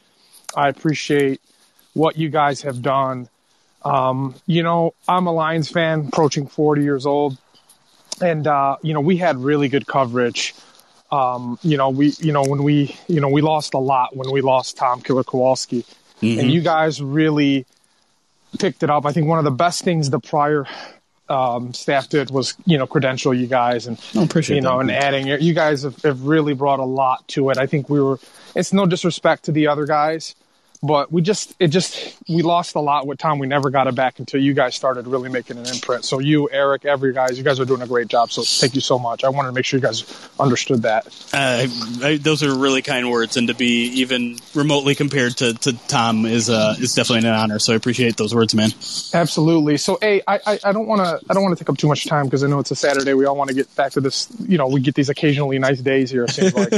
[0.55, 1.41] I appreciate
[1.95, 3.31] what you guys have done.
[3.83, 7.39] Um, you know, I'm a Lions fan, approaching 40 years old,
[8.21, 10.55] and uh, you know, we had really good coverage.
[11.11, 14.31] Um, you know, we, you know, when we, you know, we lost a lot when
[14.31, 15.85] we lost Tom Killer Kowalski,
[16.21, 16.41] mm-hmm.
[16.41, 17.65] and you guys really
[18.59, 19.07] picked it up.
[19.07, 20.67] I think one of the best things the prior
[21.29, 24.81] um, staff did was you know credential you guys and I appreciate you know that.
[24.81, 27.59] and adding you guys have, have really brought a lot to it.
[27.59, 28.19] I think we were.
[28.57, 30.35] It's no disrespect to the other guys,
[30.83, 33.39] but we just it just we lost a lot with time.
[33.39, 36.05] We never got it back until you guys started really making an imprint.
[36.05, 38.33] So you, Eric, every guys, you guys are doing a great job.
[38.33, 39.23] So thank you so much.
[39.23, 40.05] I wanted to make sure you guys
[40.39, 41.07] understood that.
[41.33, 41.67] Uh,
[42.03, 46.25] I, those are really kind words, and to be even remotely compared to, to Tom
[46.25, 47.59] is uh, is definitely an honor.
[47.59, 48.71] So I appreciate those words, man.
[49.13, 49.77] Absolutely.
[49.77, 52.07] So hey, I I don't want to I don't want to take up too much
[52.07, 53.13] time because I know it's a Saturday.
[53.13, 54.29] We all want to get back to this.
[54.41, 56.25] You know, we get these occasionally nice days here.
[56.25, 56.73] It seems like.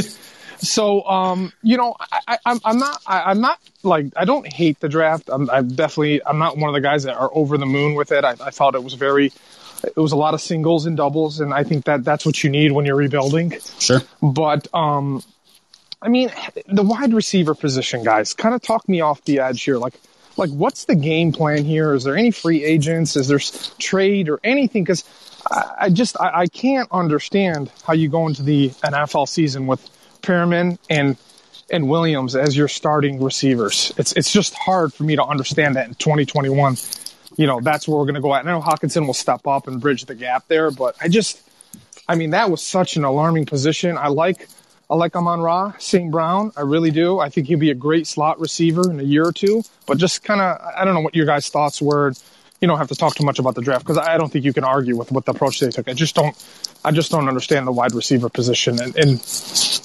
[0.62, 4.78] So, um, you know, I, am I'm not, I, am not like, I don't hate
[4.78, 5.28] the draft.
[5.28, 8.12] I'm, I'm, definitely, I'm not one of the guys that are over the moon with
[8.12, 8.24] it.
[8.24, 9.32] I, I thought it was very,
[9.82, 12.48] it was a lot of singles and doubles, and I think that that's what you
[12.48, 13.58] need when you're rebuilding.
[13.80, 14.02] Sure.
[14.22, 15.24] But, um,
[16.00, 16.30] I mean,
[16.68, 19.78] the wide receiver position, guys, kind of talk me off the edge here.
[19.78, 19.94] Like,
[20.36, 21.92] like what's the game plan here?
[21.92, 23.16] Is there any free agents?
[23.16, 23.40] Is there
[23.78, 24.84] trade or anything?
[24.84, 25.04] Because
[25.50, 29.88] I, I, just I, I can't understand how you go into the NFL season with
[30.22, 31.16] Perriman and
[31.70, 33.92] and Williams as your starting receivers.
[33.96, 36.76] It's it's just hard for me to understand that in 2021.
[37.36, 38.46] You know, that's where we're going to go at.
[38.46, 41.40] I know Hockenson will step up and bridge the gap there, but I just,
[42.06, 43.96] I mean, that was such an alarming position.
[43.96, 44.48] I like,
[44.90, 46.10] I like Amon Ra, St.
[46.10, 46.52] Brown.
[46.58, 47.18] I really do.
[47.20, 49.62] I think he'll be a great slot receiver in a year or two.
[49.86, 52.12] But just kind of, I don't know what your guys' thoughts were.
[52.60, 54.52] You don't have to talk too much about the draft because I don't think you
[54.52, 55.88] can argue with what the approach they took.
[55.88, 56.36] I just don't.
[56.84, 58.80] I just don't understand the wide receiver position.
[58.80, 59.20] And, and,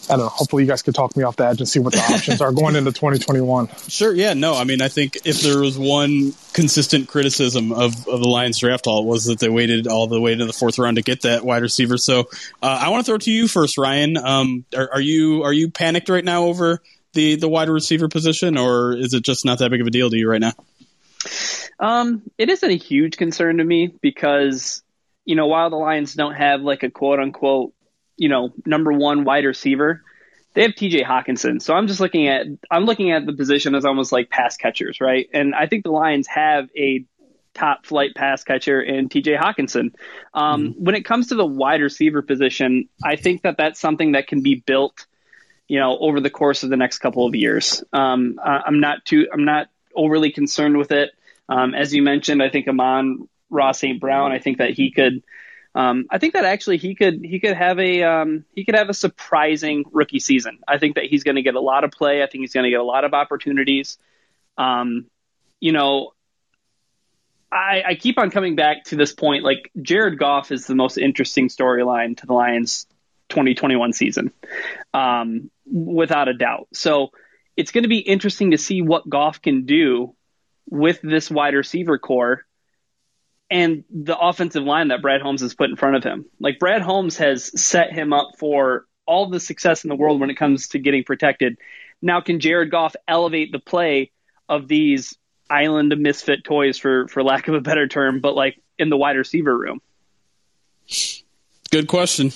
[0.10, 0.30] I don't know.
[0.30, 2.52] Hopefully, you guys could talk me off the edge and see what the options are
[2.52, 3.68] going into 2021.
[3.88, 4.14] Sure.
[4.14, 4.34] Yeah.
[4.34, 4.56] No.
[4.56, 8.88] I mean, I think if there was one consistent criticism of, of the Lions draft
[8.88, 11.44] all was that they waited all the way to the fourth round to get that
[11.44, 11.98] wide receiver.
[11.98, 12.22] So
[12.62, 14.18] uh, I want to throw it to you first, Ryan.
[14.18, 16.82] Um, are, are you are you panicked right now over
[17.14, 20.10] the the wide receiver position, or is it just not that big of a deal
[20.10, 20.54] to you right now?
[21.80, 24.82] Um, it isn't a huge concern to me because
[25.28, 27.74] you know, while the Lions don't have like a quote unquote,
[28.16, 30.02] you know, number one wide receiver,
[30.54, 31.62] they have TJ Hockenson.
[31.62, 35.02] So I'm just looking at I'm looking at the position as almost like pass catchers,
[35.02, 35.28] right?
[35.34, 37.06] And I think the Lions have a
[37.54, 39.94] top flight pass catcher in TJ Hockenson.
[40.34, 40.84] Um, mm-hmm.
[40.84, 44.44] When it comes to the wide receiver position, I think that that's something that can
[44.44, 45.08] be built,
[45.68, 47.84] you know, over the course of the next couple of years.
[47.92, 51.12] Um, I'm not too I'm not overly concerned with it.
[51.50, 54.00] Um, as you mentioned, I think Amon Ra St.
[54.00, 54.32] Brown.
[54.32, 55.24] I think that he could.
[55.76, 58.90] Um, I think that actually he could he could have a um, he could have
[58.90, 60.60] a surprising rookie season.
[60.68, 62.24] I think that he's going to get a lot of play.
[62.24, 63.98] I think he's going to get a lot of opportunities.
[64.58, 65.06] Um,
[65.60, 66.14] you know,
[67.52, 69.44] I, I keep on coming back to this point.
[69.44, 72.88] Like Jared Goff is the most interesting storyline to the Lions
[73.30, 74.32] 2021 season,
[74.94, 76.68] um, without a doubt.
[76.74, 77.12] So
[77.56, 80.16] it's going to be interesting to see what Goff can do
[80.70, 82.46] with this wide receiver core
[83.50, 86.26] and the offensive line that Brad Holmes has put in front of him.
[86.40, 90.30] Like Brad Holmes has set him up for all the success in the world when
[90.30, 91.58] it comes to getting protected.
[92.02, 94.12] Now, can Jared Goff elevate the play
[94.50, 95.18] of these
[95.50, 99.16] island misfit toys, for for lack of a better term, but like in the wide
[99.16, 99.82] receiver room?
[101.72, 102.32] Good question.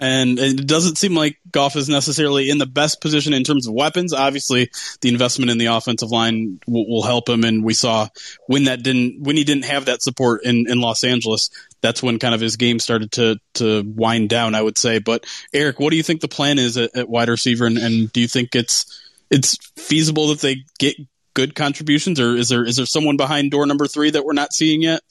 [0.00, 3.74] And it doesn't seem like Goff is necessarily in the best position in terms of
[3.74, 4.14] weapons.
[4.14, 4.70] Obviously,
[5.02, 7.44] the investment in the offensive line will, will help him.
[7.44, 8.08] And we saw
[8.46, 11.50] when that didn't, when he didn't have that support in, in Los Angeles,
[11.82, 14.54] that's when kind of his game started to to wind down.
[14.54, 15.00] I would say.
[15.00, 17.66] But Eric, what do you think the plan is at, at wide receiver?
[17.66, 20.96] And, and do you think it's it's feasible that they get
[21.34, 24.52] good contributions, or is there is there someone behind door number three that we're not
[24.52, 25.02] seeing yet?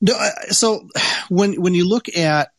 [0.00, 0.14] No,
[0.50, 0.88] so
[1.28, 2.50] when when you look at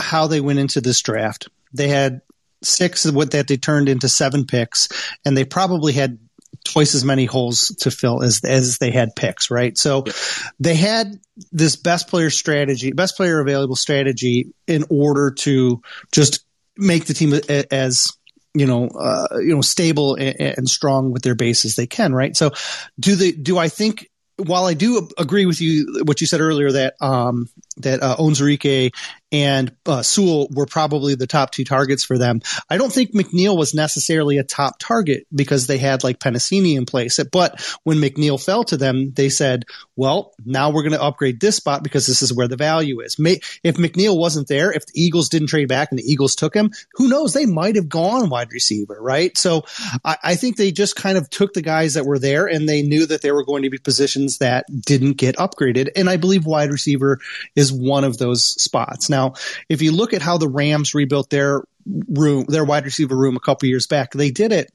[0.00, 1.48] how they went into this draft.
[1.72, 2.22] They had
[2.62, 4.88] six what that they turned into seven picks,
[5.24, 6.18] and they probably had
[6.64, 9.76] twice as many holes to fill as as they had picks, right?
[9.78, 10.14] So yep.
[10.58, 11.18] they had
[11.52, 15.80] this best player strategy, best player available strategy in order to
[16.12, 16.44] just
[16.76, 17.34] make the team
[17.70, 18.12] as
[18.52, 22.12] you know, uh, you know, stable and, and, strong with their base as they can,
[22.12, 22.36] right?
[22.36, 22.50] So,
[22.98, 23.32] do they?
[23.32, 24.08] Do I think?
[24.38, 28.90] While I do agree with you, what you said earlier that um, that uh, Onwuzurike
[29.32, 32.40] and uh, Sewell were probably the top two targets for them.
[32.68, 36.86] I don't think McNeil was necessarily a top target because they had like Penisini in
[36.86, 37.20] place.
[37.30, 39.64] But when McNeil fell to them, they said,
[40.00, 43.18] well, now we're going to upgrade this spot because this is where the value is.
[43.18, 46.54] May- if McNeil wasn't there, if the Eagles didn't trade back and the Eagles took
[46.54, 47.34] him, who knows?
[47.34, 49.36] They might have gone wide receiver, right?
[49.36, 49.66] So
[50.02, 52.80] I, I think they just kind of took the guys that were there and they
[52.80, 55.90] knew that there were going to be positions that didn't get upgraded.
[55.94, 57.18] And I believe wide receiver
[57.54, 59.10] is one of those spots.
[59.10, 59.34] Now,
[59.68, 61.62] if you look at how the Rams rebuilt their
[62.08, 64.72] room, their wide receiver room a couple years back, they did it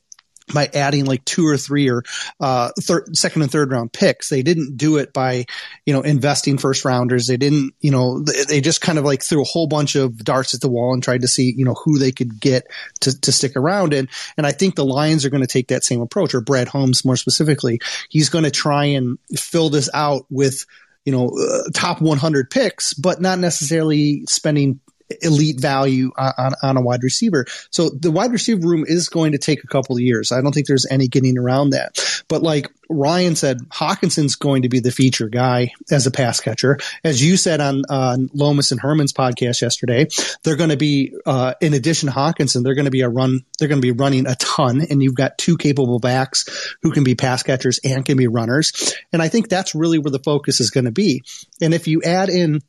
[0.54, 2.04] by adding like two or three or
[2.40, 4.30] uh, third, second and third round picks.
[4.30, 5.46] They didn't do it by,
[5.86, 7.28] you know, investing first rounders.
[7.28, 10.18] They didn't, you know, they, they, just kind of like threw a whole bunch of
[10.18, 12.68] darts at the wall and tried to see, you know, who they could get
[13.02, 13.94] to, to stick around.
[13.94, 16.68] And, and I think the Lions are going to take that same approach or Brad
[16.68, 17.80] Holmes more specifically.
[18.10, 20.66] He's going to try and fill this out with
[21.06, 24.80] you know, uh, top 100 picks, but not necessarily spending
[25.22, 27.46] elite value on, on, a wide receiver.
[27.70, 30.32] So the wide receiver room is going to take a couple of years.
[30.32, 32.24] I don't think there's any getting around that.
[32.28, 36.80] But like Ryan said, Hockenson's going to be the feature guy as a pass catcher.
[37.04, 40.08] As you said on, on Lomas and Herman's podcast yesterday,
[40.44, 43.42] they're going to be, uh, in addition to Hockenson, they're going to be a run,
[43.60, 47.04] they're going to be running a ton and you've got two capable backs who can
[47.04, 48.96] be pass catchers and can be runners.
[49.14, 51.24] And I think that's really where the focus is going to be.
[51.62, 52.62] And if you add in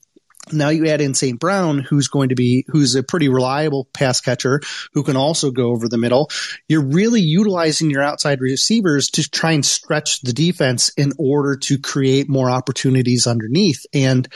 [0.53, 1.39] now you add in St.
[1.39, 4.61] Brown, who's going to be, who's a pretty reliable pass catcher
[4.93, 6.31] who can also go over the middle.
[6.69, 11.79] You're really utilizing your outside receivers to try and stretch the defense in order to
[11.79, 13.87] create more opportunities underneath.
[13.93, 14.29] And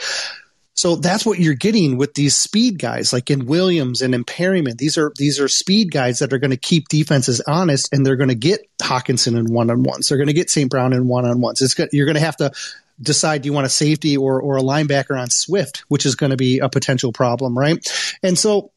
[0.73, 4.77] so that's what you're getting with these speed guys, like in Williams and in Perriman.
[4.77, 8.15] These are these are speed guys that are going to keep defenses honest, and they're
[8.15, 10.07] going to get Hockenson in one on ones.
[10.07, 10.71] They're going to get St.
[10.71, 11.61] Brown in one on ones.
[11.61, 11.89] It's good.
[11.91, 12.51] you're going to have to
[13.01, 16.31] decide do you want a safety or or a linebacker on Swift, which is going
[16.31, 17.77] to be a potential problem, right?
[18.23, 18.71] And so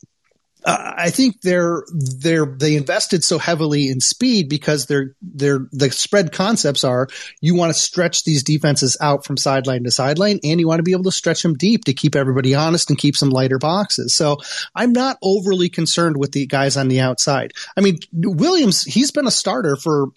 [0.64, 5.90] uh, I think they're they're they invested so heavily in speed because they're they're the
[5.90, 7.08] spread concepts are
[7.42, 10.84] you want to stretch these defenses out from sideline to sideline and you want to
[10.84, 14.14] be able to stretch them deep to keep everybody honest and keep some lighter boxes.
[14.14, 14.38] So
[14.74, 17.52] I'm not overly concerned with the guys on the outside.
[17.76, 20.08] I mean Williams he's been a starter for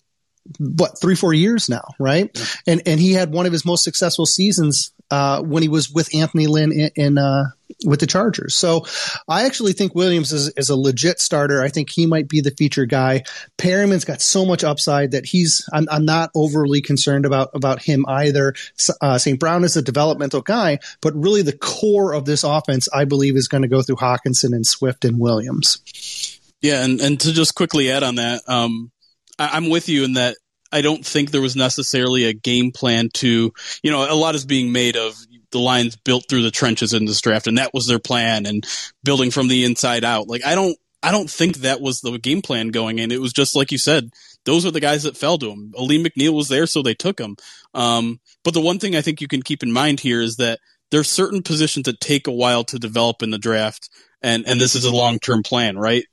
[0.60, 2.30] what three four years now, right?
[2.34, 2.46] Yeah.
[2.68, 6.14] And and he had one of his most successful seasons uh, when he was with
[6.14, 7.46] Anthony Lynn in, in uh,
[7.86, 8.56] with the Chargers.
[8.56, 8.86] So
[9.28, 11.62] I actually think Williams is, is a legit starter.
[11.62, 13.24] I think he might be the feature guy.
[13.58, 18.06] Perriman's got so much upside that he's I'm, I'm not overly concerned about about him
[18.08, 18.54] either.
[19.02, 19.40] Uh, St.
[19.40, 23.48] Brown is a developmental guy, but really the core of this offense, I believe, is
[23.48, 26.40] going to go through Hockenson and Swift and Williams.
[26.62, 28.92] Yeah, and, and to just quickly add on that, um,
[29.40, 30.38] I, am with you in that
[30.72, 34.46] I don't think there was necessarily a game plan to, you know, a lot is
[34.46, 35.16] being made of
[35.52, 38.68] the Lions built through the trenches in this draft, and that was their plan, and
[39.04, 40.28] building from the inside out.
[40.28, 43.12] Like I don't, I don't think that was the game plan going in.
[43.12, 44.10] It was just like you said,
[44.46, 45.74] those are the guys that fell to him.
[45.78, 47.38] Alim McNeil was there, so they took him.
[47.74, 50.60] Um, but the one thing I think you can keep in mind here is that
[50.92, 53.90] there's certain positions that take a while to develop in the draft,
[54.22, 56.06] and and this is a long term plan, right?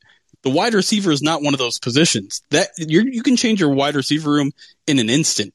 [0.44, 2.42] The wide receiver is not one of those positions.
[2.50, 4.52] That you can change your wide receiver room
[4.86, 5.54] in an instant.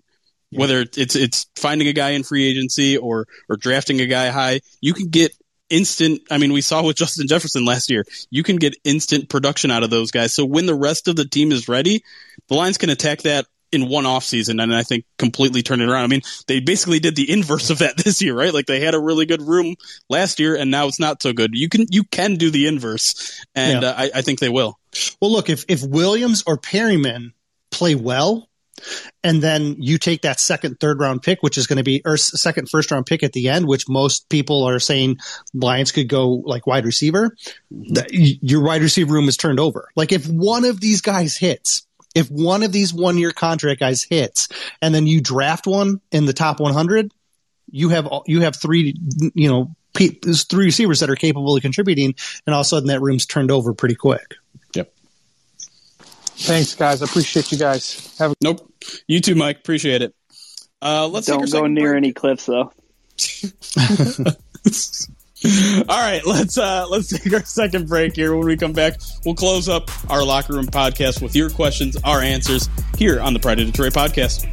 [0.51, 0.59] Yeah.
[0.61, 4.61] Whether it's it's finding a guy in free agency or or drafting a guy high,
[4.81, 5.31] you can get
[5.69, 6.21] instant.
[6.31, 8.03] I mean, we saw with Justin Jefferson last year.
[8.31, 10.33] You can get instant production out of those guys.
[10.33, 12.03] So when the rest of the team is ready,
[12.47, 15.87] the Lions can attack that in one off season and I think completely turn it
[15.87, 16.05] around.
[16.05, 18.51] I mean, they basically did the inverse of that this year, right?
[18.51, 19.75] Like they had a really good room
[20.09, 21.51] last year and now it's not so good.
[21.53, 23.89] You can you can do the inverse, and Yeah.
[23.89, 24.78] uh, I, I think they will.
[25.21, 27.33] Well, look, if if Williams or Perriman
[27.71, 28.49] play well,
[29.23, 32.17] and then you take that second, third round pick, which is going to be or
[32.17, 35.17] second, first round pick at the end, which most people are saying
[35.53, 37.35] Lions could go like wide receiver.
[37.69, 39.89] your wide receiver room is turned over.
[39.95, 41.85] Like if one of these guys hits.
[42.15, 44.49] If one of these one year contract guys hits,
[44.81, 47.11] and then you draft one in the top 100,
[47.69, 48.95] you have you have three
[49.35, 52.15] you know three receivers that are capable of contributing,
[52.47, 54.35] and all of a sudden that room's turned over pretty quick.
[56.39, 56.47] Yep.
[56.47, 57.01] Thanks, guys.
[57.01, 58.15] I appreciate you guys.
[58.17, 58.71] Have a Nope.
[59.07, 59.57] You too, Mike.
[59.59, 60.15] Appreciate it.
[60.81, 61.97] Uh, let's Don't go near break.
[61.97, 62.71] any cliffs though.
[65.89, 68.35] All right, let's uh let's take our second break here.
[68.35, 72.21] When we come back, we'll close up our locker room podcast with your questions, our
[72.21, 74.45] answers here on the Pride of Detroit podcast.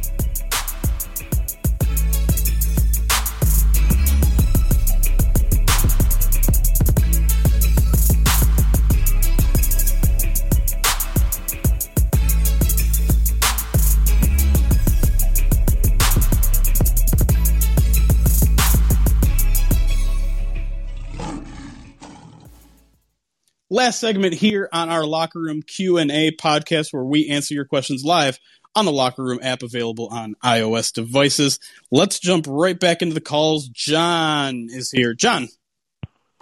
[23.77, 28.39] Last segment here on our locker room Q&A podcast where we answer your questions live
[28.75, 31.59] on the locker room app available on iOS devices.
[31.91, 33.67] Let's jump right back into the calls.
[33.67, 35.13] John is here.
[35.13, 35.49] John,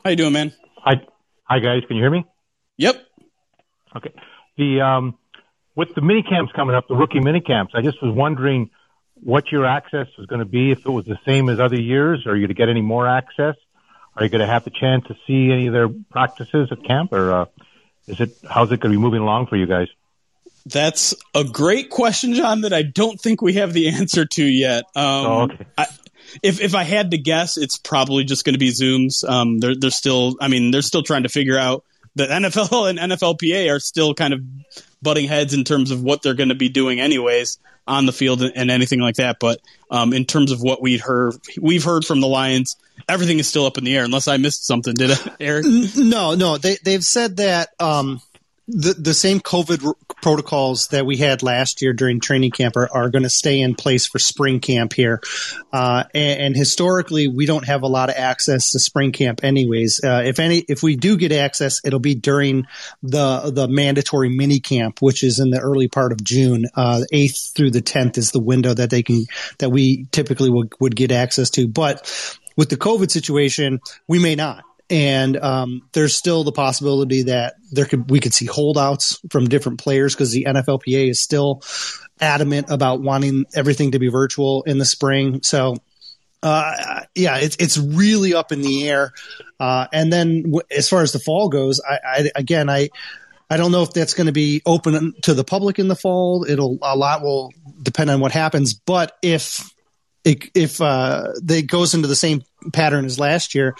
[0.01, 0.53] how you doing, man?
[0.77, 1.05] Hi,
[1.43, 1.81] hi guys.
[1.89, 2.23] Can you hear me?
[2.77, 3.05] Yep.
[3.97, 4.13] Okay.
[4.57, 5.17] The um,
[5.75, 7.73] with the mini camps coming up, the rookie mini camps.
[7.75, 8.69] I just was wondering
[9.15, 10.71] what your access was going to be.
[10.71, 13.55] If it was the same as other years, are you to get any more access?
[14.15, 17.11] Are you going to have the chance to see any of their practices at camp,
[17.11, 17.45] or uh,
[18.07, 19.87] is it how's it going to be moving along for you guys?
[20.65, 24.85] That's a great question, John, that I don't think we have the answer to yet.
[24.95, 25.65] Um, Oh, okay.
[25.77, 25.85] I,
[26.41, 29.27] if if I had to guess, it's probably just going to be Zooms.
[29.27, 31.83] Um, they're they're still, I mean, they're still trying to figure out.
[32.15, 34.39] The NFL and NFLPA are still kind of
[35.05, 38.41] butting heads in terms of what they're going to be doing, anyways, on the field
[38.41, 39.37] and, anything like that.
[39.39, 42.75] But um, in terms of what we'd heard, we've heard from the Lions,
[43.07, 44.03] everything is still up in the air.
[44.03, 45.65] Unless I missed something, did I, Eric?
[45.95, 48.19] No, no, they they've said that um,
[48.67, 52.89] the the same COVID r- protocols that we had last year during training camp are,
[52.91, 55.21] are going to stay in place for spring camp here.
[55.71, 60.03] Uh, and, and historically, we don't have a lot of access to spring camp, anyways.
[60.03, 62.65] Uh, if any, if we do get access, it'll be during
[63.03, 66.65] the the mandatory mini camp, which is in the early part of June.
[66.75, 69.25] Uh, eighth through the tenth is the window that they can
[69.59, 72.01] that we typically would would get access to, but
[72.57, 74.63] with the COVID situation, we may not.
[74.89, 79.79] And um, there's still the possibility that there could we could see holdouts from different
[79.79, 81.63] players because the NFLPA is still
[82.21, 85.41] adamant about wanting everything to be virtual in the spring.
[85.41, 85.75] So
[86.43, 89.11] uh, yeah, it's it's really up in the air.
[89.59, 92.89] Uh, and then w- as far as the fall goes, I, I again I
[93.49, 96.45] I don't know if that's going to be open to the public in the fall.
[96.47, 98.75] It'll a lot will depend on what happens.
[98.75, 99.71] But if
[100.23, 103.75] it, if uh, it goes into the same pattern as last year,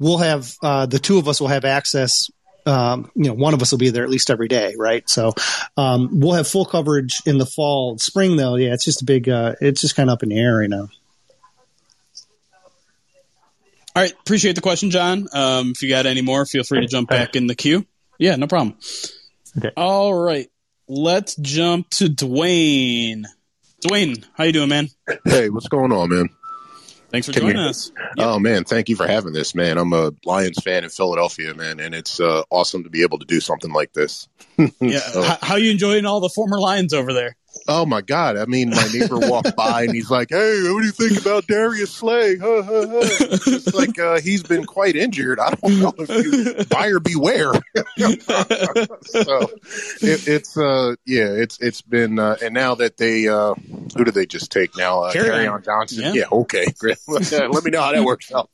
[0.00, 2.28] we'll have uh, the two of us will have access.
[2.66, 5.08] Um, you know, one of us will be there at least every day, right?
[5.08, 5.32] So
[5.76, 7.96] um, we'll have full coverage in the fall.
[7.98, 9.28] Spring, though, yeah, it's just a big.
[9.28, 10.88] Uh, it's just kind of up in the air right now.
[13.96, 15.26] All right, appreciate the question, John.
[15.32, 17.84] Um, if you got any more, feel free to jump back in the queue.
[18.18, 18.76] Yeah, no problem.
[19.58, 19.70] Okay.
[19.76, 20.48] All right,
[20.86, 23.24] let's jump to Dwayne.
[23.84, 24.90] Dwayne, how you doing, man?
[25.24, 26.28] Hey, what's going on, man?
[27.10, 27.90] Thanks for Can you- joining us.
[28.18, 29.78] Oh man, thank you for having this, man.
[29.78, 33.26] I'm a Lions fan in Philadelphia, man, and it's uh, awesome to be able to
[33.26, 34.28] do something like this.
[34.80, 37.36] Yeah, So- how, how you enjoying all the former Lions over there?
[37.68, 38.36] Oh my god!
[38.36, 41.46] I mean, my neighbor walked by and he's like, "Hey, what do you think about
[41.46, 43.38] Darius Slay?" Huh, huh, huh.
[43.46, 45.38] It's like uh, he's been quite injured.
[45.38, 47.52] I don't know if you buyer beware.
[49.04, 49.50] so
[50.02, 54.14] it, it's uh, yeah, it's it's been uh, and now that they uh, who did
[54.14, 55.02] they just take now?
[55.02, 55.52] Uh, Kerryon.
[55.52, 56.02] on Johnson.
[56.02, 56.12] Yeah.
[56.14, 56.66] Yeah, okay.
[57.08, 58.50] Let me know how that works out.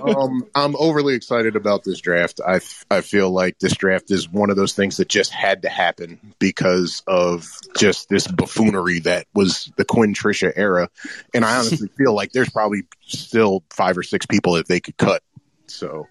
[0.00, 2.40] Um, I'm overly excited about this draft.
[2.46, 5.68] I I feel like this draft is one of those things that just had to
[5.68, 10.88] happen because of just this buffoonery that was the Quintricia era,
[11.34, 14.96] and I honestly feel like there's probably still five or six people that they could
[14.96, 15.22] cut.
[15.70, 16.06] So.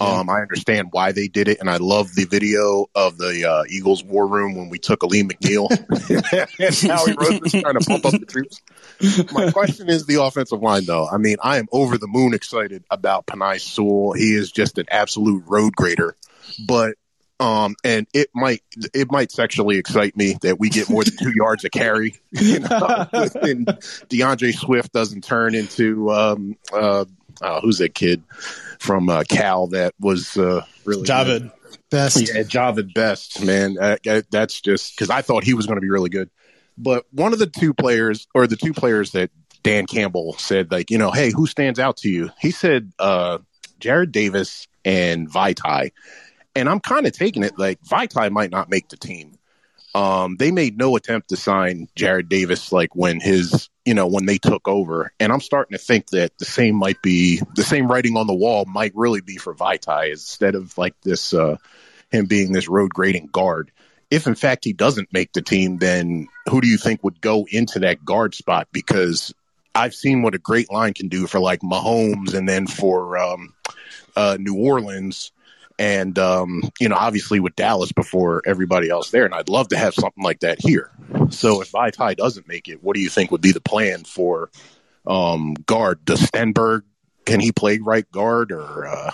[0.00, 3.62] Um, I understand why they did it, and I love the video of the uh,
[3.68, 7.14] Eagles war room when we took Alim McNeil and Howie
[7.62, 8.60] trying to pump up the troops.
[9.32, 11.06] My question is the offensive line, though.
[11.06, 14.12] I mean, I am over the moon excited about Penei Sewell.
[14.14, 16.16] He is just an absolute road grader.
[16.66, 16.96] But
[17.42, 18.62] Um, and it might
[18.94, 22.14] it might sexually excite me that we get more than two yards of carry.
[22.30, 22.68] You know,
[23.12, 23.66] and
[24.08, 27.04] DeAndre Swift doesn't turn into um, uh,
[27.40, 28.22] uh, who's that kid
[28.78, 31.52] from uh, Cal that was uh, really Jahvid
[31.90, 32.20] Best.
[32.20, 33.76] Yeah, Jahvid Best, man.
[33.80, 36.30] Uh, uh, that's just because I thought he was going to be really good.
[36.78, 39.30] But one of the two players, or the two players that
[39.62, 42.30] Dan Campbell said, like, you know, hey, who stands out to you?
[42.40, 43.38] He said uh,
[43.80, 45.92] Jarrad Davis and Vaitai.
[46.54, 49.38] And I'm kind of taking it like Vaitai might not make the team.
[49.94, 54.24] Um, they made no attempt to sign Jarrad Davis like when his, you know, when
[54.24, 55.12] they took over.
[55.20, 58.34] And I'm starting to think that the same might be the same writing on the
[58.34, 61.56] wall might really be for Vaitai instead of like this, uh,
[62.10, 63.70] him being this road grading guard.
[64.10, 67.46] If in fact he doesn't make the team, then who do you think would go
[67.50, 68.68] into that guard spot?
[68.72, 69.34] Because
[69.74, 73.54] I've seen what a great line can do for like Mahomes and then for um,
[74.16, 75.32] uh, New Orleans
[75.82, 79.76] and um, you know, obviously with Dallas before everybody else there, and I'd love to
[79.76, 80.90] have something like that here.
[81.30, 84.50] So if Vaitai doesn't make it, what do you think would be the plan for
[85.06, 86.04] um, guard?
[86.04, 86.82] Does Stenberg
[87.24, 88.86] can he play right guard or?
[88.86, 89.10] Uh,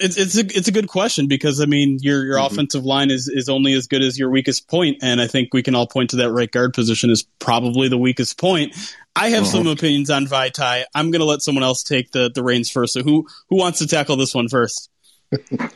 [0.00, 2.46] It's it's a it's a good question because I mean your your Mhm.
[2.46, 5.62] offensive line is is only as good as your weakest point, and I think we
[5.62, 8.76] can all point to that right guard position as probably the weakest point.
[9.16, 10.84] I have some opinions on Vaitai.
[10.94, 12.92] I'm going to let someone else take the the reins first.
[12.92, 14.88] So who who wants to tackle this one first?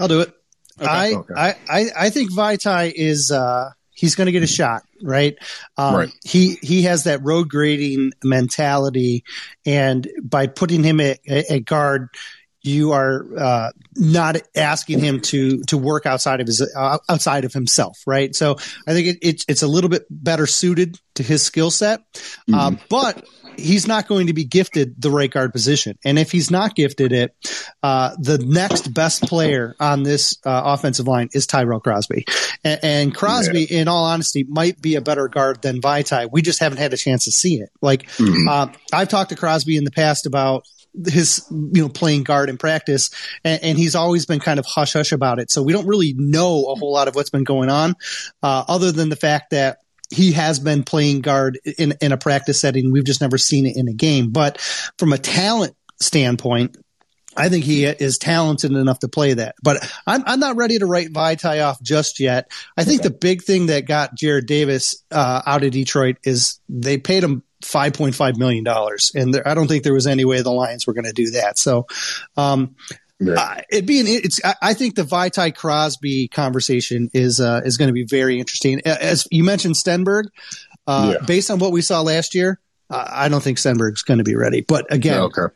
[0.00, 0.32] I'll do it.
[0.80, 1.34] I, Okay.
[1.36, 5.36] I, I, I think Vaitai is uh, he's going to get a shot, right?
[5.76, 6.12] Um, Right.
[6.24, 9.24] He he has that road grading mentality,
[9.66, 12.08] and by putting him at, at guard,
[12.62, 17.52] you are uh, not asking him to to work outside of his uh, outside of
[17.52, 18.34] himself, right?
[18.34, 22.00] So I think it, it's it's a little bit better suited to his skill set,
[22.52, 23.24] uh, but
[23.56, 25.98] he's not going to be gifted the right guard position.
[26.04, 27.34] And if he's not gifted it,
[27.82, 32.24] uh, the next best player on this uh, offensive line is Tyrell Crosby.
[32.64, 36.28] And, and Crosby, in all honesty, might be a better guard than Vaitai.
[36.30, 37.70] We just haven't had a chance to see it.
[37.80, 38.08] Like,
[38.48, 40.64] uh, I've talked to Crosby in the past about
[41.06, 43.08] his you know playing guard in practice
[43.44, 46.14] and, and he's always been kind of hush hush about it so we don't really
[46.18, 47.94] know a whole lot of what's been going on
[48.42, 49.78] uh, other than the fact that
[50.12, 52.92] he has been playing guard in, in a practice setting.
[52.92, 54.30] We've just never seen it in a game.
[54.30, 54.60] But
[54.98, 56.76] from a talent standpoint,
[57.34, 59.54] I think he is talented enough to play that.
[59.62, 62.50] But I'm, I'm not ready to write Vaitai off just yet.
[62.76, 66.98] I think the big thing that got Jarrad Davis uh, out of Detroit is they
[66.98, 68.66] paid him $5.5 million.
[69.14, 71.30] And there, I don't think there was any way the Lions were going to do
[71.30, 71.58] that.
[71.58, 71.86] So,
[72.36, 72.76] um,
[73.20, 77.92] uh, an it's I, I think the Vaitai Crosby conversation is uh, is going to
[77.94, 78.80] be very interesting.
[78.84, 80.24] As you mentioned Stenberg,
[80.86, 81.26] uh, Yeah.
[81.26, 82.58] based on what we saw last year,
[82.90, 84.60] uh, I don't think Stenberg's going to be ready.
[84.60, 85.46] But again, okay.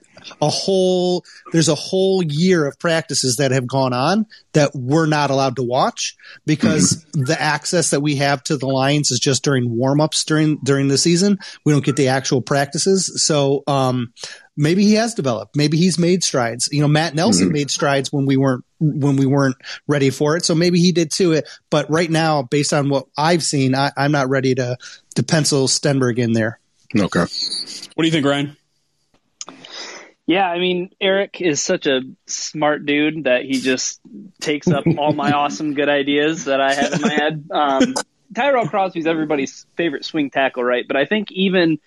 [0.41, 5.31] a whole there's a whole year of practices that have gone on that we're not
[5.31, 9.77] allowed to watch because the access that we have to the Lions is just during
[9.77, 11.39] warm-ups during during the season.
[11.65, 13.25] We don't get the actual practices.
[13.25, 14.13] So um
[14.57, 15.57] maybe he has developed.
[15.57, 16.69] Maybe he's made strides.
[16.73, 20.45] You know, Matt Nelson made strides when we weren't when we weren't ready for it.
[20.45, 21.33] So maybe he did too.
[21.33, 24.77] It, But right now, based on what I've seen, I, I'm not ready to
[25.17, 26.59] to pencil Stenberg in there.
[26.97, 27.21] Okay.
[27.21, 28.57] What do you think, Ryan?
[30.27, 34.01] Yeah, I mean, Eric is such a smart dude that he just
[34.41, 37.45] takes up all my awesome good ideas that I have in my head.
[37.51, 37.95] Um,
[38.35, 40.85] Tyrell Crosby's everybody's favorite swing tackle, right?
[40.87, 41.79] But I think even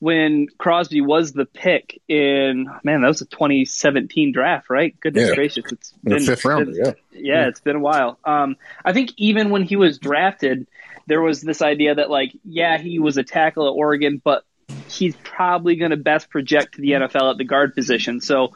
[0.00, 4.98] when Crosby was the pick in, man, that was a 2017 draft, right?
[5.00, 5.34] Goodness Yeah.
[5.34, 5.64] gracious.
[5.70, 6.92] It's been, fifth been- yeah.
[7.12, 8.18] yeah, it's been a while.
[8.24, 10.66] Um, I think even when he was drafted,
[11.06, 14.44] there was this idea that like, yeah, he was a tackle at Oregon, but
[14.88, 18.20] he's probably going to best project to the NFL at the guard position.
[18.20, 18.54] So,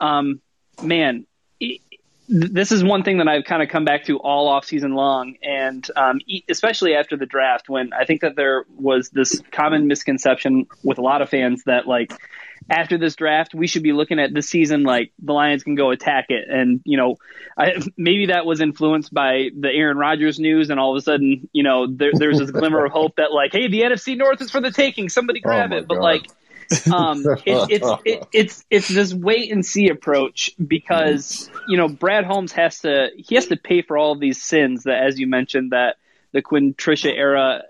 [0.00, 0.40] um,
[0.82, 1.26] man,
[2.30, 5.34] this is one thing that I've kind of come back to all off season long,
[5.42, 10.66] and um, especially after the draft, when I think that there was this common misconception
[10.84, 12.12] with a lot of fans that like
[12.70, 15.90] after this draft, we should be looking at this season like the Lions can go
[15.90, 17.16] attack it, and you know,
[17.58, 21.48] I, maybe that was influenced by the Aaron Rodgers news, and all of a sudden,
[21.52, 24.52] you know, there, there's this glimmer of hope that like, hey, the NFC North is
[24.52, 26.04] for the taking, somebody grab my it, but God.
[26.04, 26.26] like
[26.92, 32.24] um, it, it's it, it's it's this wait and see approach because you know Brad
[32.24, 35.26] Holmes has to he has to pay for all of these sins that, as you
[35.26, 35.96] mentioned, that
[36.32, 37.62] the Quintricia era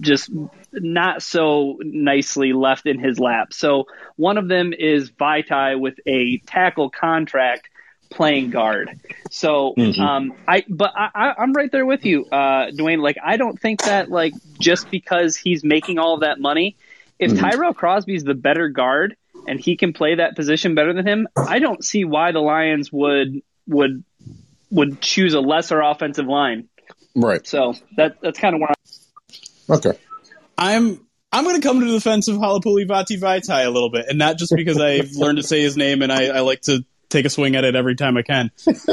[0.00, 0.30] just
[0.72, 3.52] not so nicely left in his lap.
[3.52, 7.68] So one of them is Vaitai with a tackle contract
[8.10, 9.00] playing guard.
[9.30, 13.00] So um, I but I, I'm right there with you, uh, Dwayne.
[13.00, 16.76] Like I don't think that like just because he's making all of that money,
[17.18, 19.16] if Tyrell Crosby's the better guard
[19.46, 22.92] and he can play that position better than him, I don't see why the Lions
[22.92, 24.04] would would
[24.70, 26.68] would choose a lesser offensive line.
[27.14, 27.46] Right.
[27.46, 28.70] So that that's kind of where.
[28.70, 28.74] I'm,
[29.70, 29.92] Okay.
[30.56, 34.18] I'm I'm going to come to the defense of Halapoulivaati Vaitai a little bit, and
[34.18, 37.26] not just because I've learned to say his name and I, I like to take
[37.26, 38.50] a swing at it every time I can,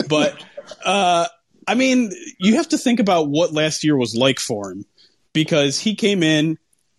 [0.09, 0.43] but
[0.83, 1.27] uh,
[1.67, 4.85] I mean, you have to think about what last year was like for him
[5.33, 6.57] because he came in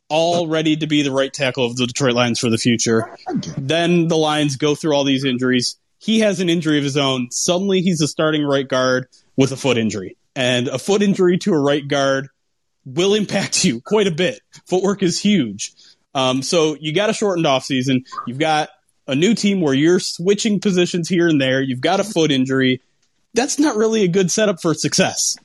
[0.09, 3.17] all ready to be the right tackle of the Detroit Lions for the future.
[3.57, 5.77] Then the Lions go through all these injuries.
[5.99, 7.31] He has an injury of his own.
[7.31, 11.53] Suddenly, he's a starting right guard with a foot injury, and a foot injury to
[11.53, 12.29] a right guard
[12.85, 14.41] will impact you quite a bit.
[14.67, 15.73] Footwork is huge.
[16.15, 18.05] Um, so you got a shortened off season.
[18.27, 18.71] You've got
[19.07, 21.61] a new team where you're switching positions here and there.
[21.61, 22.81] You've got a foot injury.
[23.35, 25.37] That's not really a good setup for success.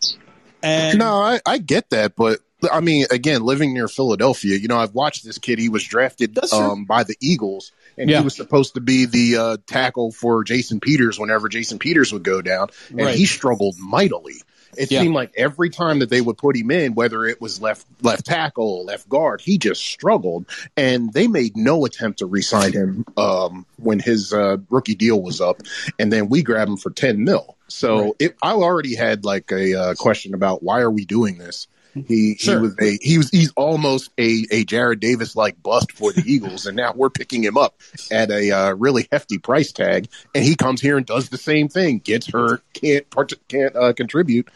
[0.64, 2.40] And No, I, I get that, but
[2.72, 5.60] I mean, again, living near Philadelphia, you know, I've watched this kid.
[5.60, 8.20] He was drafted um, by the Eagles, and Yeah.
[8.20, 12.24] he was supposed to be the uh, tackle for Jason Peters whenever Jason Peters would
[12.24, 13.16] go down, and Right.
[13.16, 14.36] he struggled mightily.
[14.78, 15.02] It Yeah.
[15.02, 18.26] seemed like every time that they would put him in, whether it was left left
[18.26, 20.46] tackle, left guard, he just struggled,
[20.78, 25.42] and they made no attempt to re-sign him um, when his uh, rookie deal was
[25.42, 25.62] up,
[26.00, 27.58] and then we grabbed him for ten mil.
[27.68, 31.68] So it, I already had like a uh, question about why are we doing this.
[31.94, 32.56] He Sure.
[32.56, 36.24] he was a he was he's almost a a Jarrad Davis like bust for the
[36.26, 37.76] Eagles, and now we're picking him up
[38.12, 41.68] at a uh, really hefty price tag, and he comes here and does the same
[41.68, 44.48] thing, gets hurt, can't part- can't uh, contribute,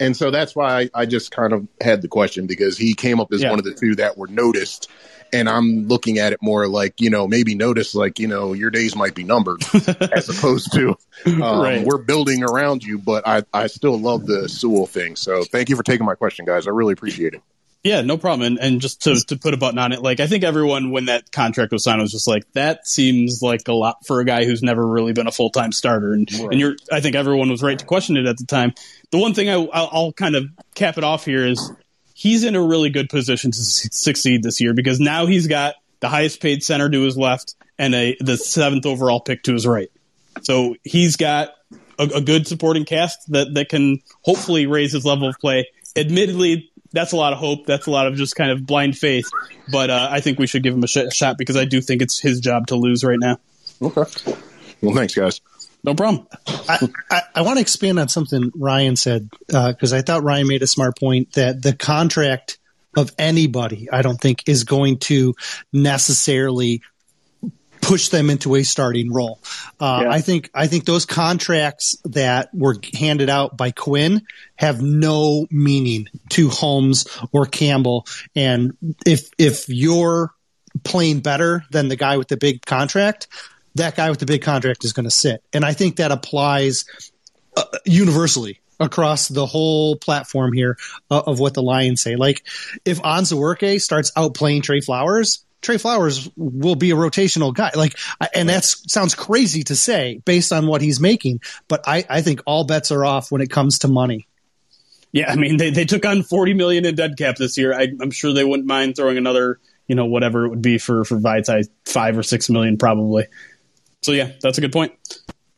[0.00, 3.20] and so that's why I, I just kind of had the question because he came
[3.20, 3.50] up as Yeah.
[3.50, 4.88] one of the two that were noticed.
[5.32, 8.70] And I'm looking at it more like, you know, maybe notice like, you know, your
[8.70, 9.62] days might be numbered
[10.12, 11.86] as opposed to um, Right.
[11.86, 15.16] we're building around you, but I, I still love the Sewell thing.
[15.16, 16.66] So thank you for taking my question, guys.
[16.66, 17.42] I really appreciate it.
[17.82, 18.46] Yeah, no problem.
[18.46, 21.06] And, and just to, to put a button on it, like I think everyone when
[21.06, 24.44] that contract was signed was just like that seems like a lot for a guy
[24.44, 26.12] who's never really been a full time starter.
[26.12, 28.74] And and you're, I think everyone was right to question it at the time.
[29.12, 31.72] The one thing I, I'll, I'll kind of cap it off here is
[32.20, 36.08] he's in a really good position to succeed this year because now he's got the
[36.08, 39.90] highest paid center to his left and a the seventh overall pick to his right.
[40.42, 41.54] So he's got
[41.98, 45.68] a, a good supporting cast that, that can hopefully raise his level of play.
[45.96, 47.64] Admittedly, that's a lot of hope.
[47.64, 49.30] That's a lot of just kind of blind faith.
[49.72, 52.02] But uh, I think we should give him a sh- shot because I do think
[52.02, 53.38] it's his job to lose right now.
[53.80, 54.04] Okay.
[54.82, 55.40] Well, thanks, guys.
[55.82, 56.26] No problem.
[56.46, 60.62] I, I, I want to expand on something Ryan said because I thought Ryan made
[60.62, 62.58] a smart point that the contract
[62.96, 65.34] of anybody, I don't think, is going to
[65.72, 66.82] necessarily
[67.80, 69.40] push them into a starting role.
[69.78, 70.10] Uh, Yeah.
[70.10, 74.22] I think I think those contracts that were handed out by Quinn
[74.56, 78.06] have no meaning to Holmes or Campbell.
[78.36, 78.76] And
[79.06, 80.30] if if you're
[80.84, 83.28] playing better than the guy with the big contract,
[83.74, 85.42] that guy with the big contract is going to sit.
[85.52, 86.84] And I think that applies
[87.56, 90.78] uh, universally across the whole platform here
[91.10, 92.16] uh, of what the Lions say.
[92.16, 92.42] Like
[92.84, 97.70] if Onwuzurike starts outplaying Trey Flowers, Trey Flowers will be a rotational guy.
[97.76, 97.94] Like,
[98.34, 102.40] and that sounds crazy to say based on what he's making, but I, I think
[102.46, 104.26] all bets are off when it comes to money.
[105.12, 107.74] Yeah, I mean they, they took on forty million in dead cap this year.
[107.74, 109.58] I, I'm sure they wouldn't mind throwing another,
[109.88, 113.26] you know, whatever it would be for for Vaitai, five or six million probably.
[114.02, 114.92] So yeah, that's a good point.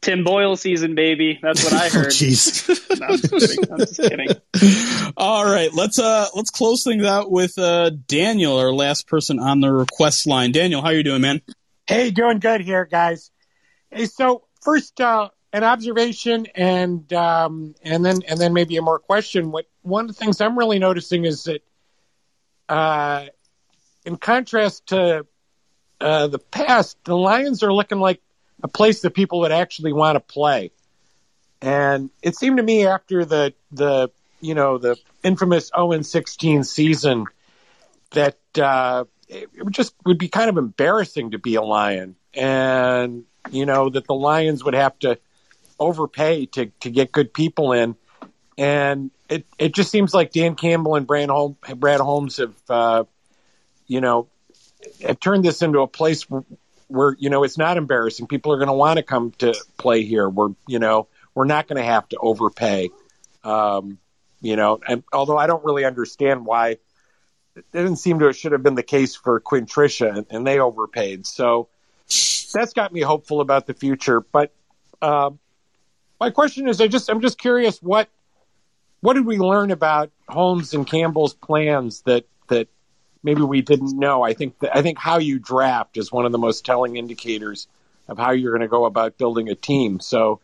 [0.01, 1.39] Tim Boyle season, baby.
[1.41, 2.07] That's what I Oh, heard.
[2.09, 2.79] jeez.
[3.01, 3.73] No, I'm just kidding.
[3.73, 5.13] I'm just kidding.
[5.17, 9.61] All right, let's uh let's close things out with uh Daniel, our last person on
[9.61, 10.53] the request line.
[10.53, 11.41] Daniel, how are you doing, man?
[11.87, 13.31] Hey, doing good here, guys.
[13.91, 18.99] Hey, so first, uh, an observation, and um, and then and then maybe a more
[18.99, 19.51] question.
[19.51, 21.63] What one of the things I'm really noticing is that,
[22.69, 23.27] uh,
[24.05, 25.27] in contrast to
[26.01, 28.21] uh, the past, the Lions are looking like
[28.63, 30.71] a place that people would actually want to play.
[31.61, 34.11] And it seemed to me after the the
[34.41, 37.27] you know the infamous 0 16 season
[38.11, 43.25] that uh, it it just would be kind of embarrassing to be a Lion, and
[43.51, 45.19] you know that the Lions would have to
[45.79, 47.97] overpay to to get good people in,
[48.59, 53.05] and it it just seems like Dan Campbell and Brad Holmes have uh,
[53.87, 54.29] you know
[55.01, 56.27] have turned this into a place
[56.93, 58.27] where you know it's not embarrassing.
[58.27, 60.29] People are going to want to come to play here.
[60.29, 62.91] We're you know we're not going to have to overpay.
[63.45, 63.99] Um,
[64.41, 66.79] you know, and although I don't really understand why
[67.55, 71.27] it didn't seem to should have been the case for Quintricia, and, and they overpaid.
[71.27, 71.69] So
[72.53, 74.21] that's got me hopeful about the future.
[74.21, 74.53] But
[75.01, 75.39] um,
[76.21, 78.09] my question is, I just I'm just curious what
[79.01, 82.69] what did we learn about Holmes and Campbell's plans that that
[83.23, 84.23] maybe we didn't know?
[84.23, 87.69] I think I think how you draft is one of the most telling indicators
[88.09, 90.01] of how you're going to go about building a team.
[90.01, 90.41] So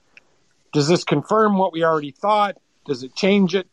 [0.72, 2.56] does this confirm what we already thought?
[2.86, 3.66] Does it change it?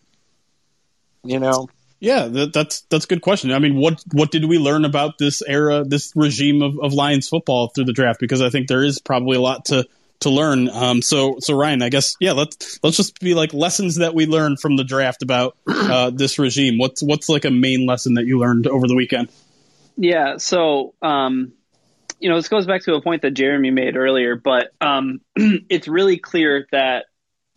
[1.23, 3.51] You know, Yeah, that, that's that's a good question.
[3.51, 7.29] I mean, what what did we learn about this era, this regime of, of Lions
[7.29, 8.19] football through the draft?
[8.19, 9.87] Because I think there is probably a lot to
[10.21, 10.69] to learn.
[10.69, 14.25] Um, so so Ryan, I guess yeah, let's let's just be like lessons that we
[14.25, 16.77] learned from the draft about uh, this regime.
[16.77, 19.29] What's what's like a main lesson that you learned over the weekend?
[19.97, 21.53] Yeah, so um,
[22.19, 25.87] you know, this goes back to a point that Jeremy made earlier, but um, it's
[25.87, 27.05] really clear that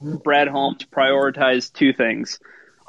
[0.00, 2.38] Brad Holmes prioritized two things: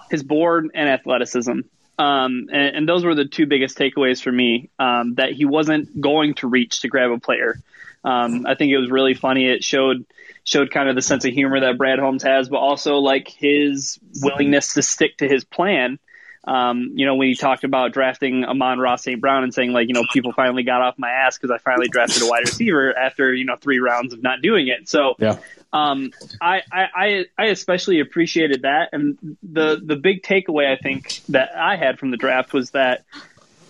[0.09, 1.59] his board and athleticism.
[1.97, 4.69] Um, and, and those were the two biggest takeaways for me.
[4.79, 7.59] Um, that he wasn't going to reach to grab a player.
[8.03, 9.47] Um, I think it was really funny.
[9.47, 10.05] It showed
[10.43, 13.99] showed kind of the sense of humor that Brad Holmes has, but also like his
[14.21, 15.99] willingness to stick to his plan.
[16.45, 19.19] Um, you know, when he talked about drafting Amon-Ra St.
[19.19, 21.89] Brown and saying like, you know, people finally got off my ass because I finally
[21.89, 24.87] drafted a wide receiver after you know three rounds of not doing it.
[24.87, 25.37] So Yeah.
[25.73, 31.21] um, I, I, I I especially appreciated that, and the the big takeaway I think
[31.29, 33.03] that I had from the draft was that,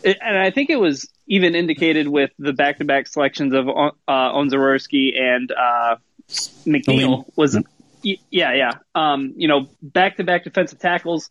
[0.04, 3.68] it, and I think it was even indicated with the back to back selections of
[3.68, 5.98] uh, Onwuzurike and uh,
[6.30, 7.58] McNeil was,
[8.02, 11.30] yeah, yeah, um, you know, back to back defensive tackles.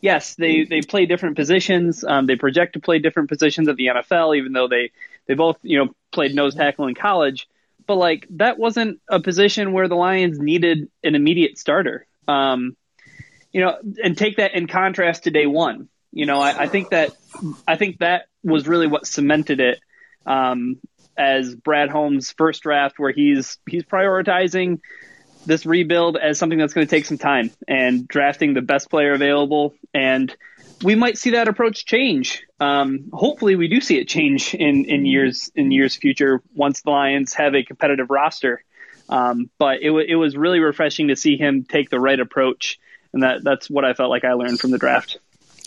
[0.00, 2.04] Yes, they, they play different positions.
[2.04, 4.92] Um, they project to play different positions at the NFL, even though they,
[5.26, 7.48] they both, you know, played nose tackle in college
[7.88, 12.06] but like that wasn't a position where the Lions needed an immediate starter.
[12.28, 12.76] Um,
[13.50, 15.88] you know, and take that in contrast to day one.
[16.12, 17.12] You know, I, I think that
[17.66, 19.80] I think that was really what cemented it
[20.26, 20.78] um,
[21.16, 24.80] as Brad Holmes' first draft, where he's he's prioritizing
[25.46, 29.14] this rebuild as something that's going to take some time and drafting the best player
[29.14, 29.74] available.
[29.94, 30.34] And
[30.82, 32.44] we might see that approach change.
[32.60, 36.90] Um, hopefully, we do see it change in, in years in years future once the
[36.90, 38.62] Lions have a competitive roster.
[39.08, 42.78] Um, but it, w- it was really refreshing to see him take the right approach,
[43.12, 45.18] and that that's what I felt like I learned from the draft.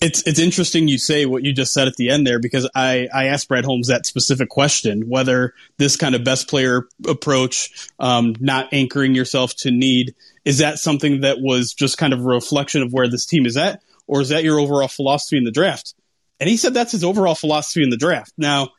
[0.02, 3.08] It's it's interesting you say what you just said at the end there because I,
[3.14, 8.36] I asked Brad Holmes that specific question whether this kind of best player approach, um,
[8.39, 12.82] not anchoring yourself to need, is that something that was just kind of a reflection
[12.82, 15.93] of where this team is at, or is that your overall philosophy in the draft?
[16.39, 18.34] And he said that's his overall philosophy in the draft.
[18.38, 18.70] Now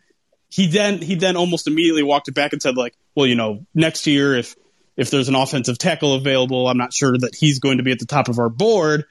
[0.51, 3.65] he then he then almost immediately walked it back and said like, well, you know,
[3.75, 4.57] next year if
[4.97, 7.99] if there's an offensive tackle available, I'm not sure that he's going to be at
[7.99, 9.05] the top of our board.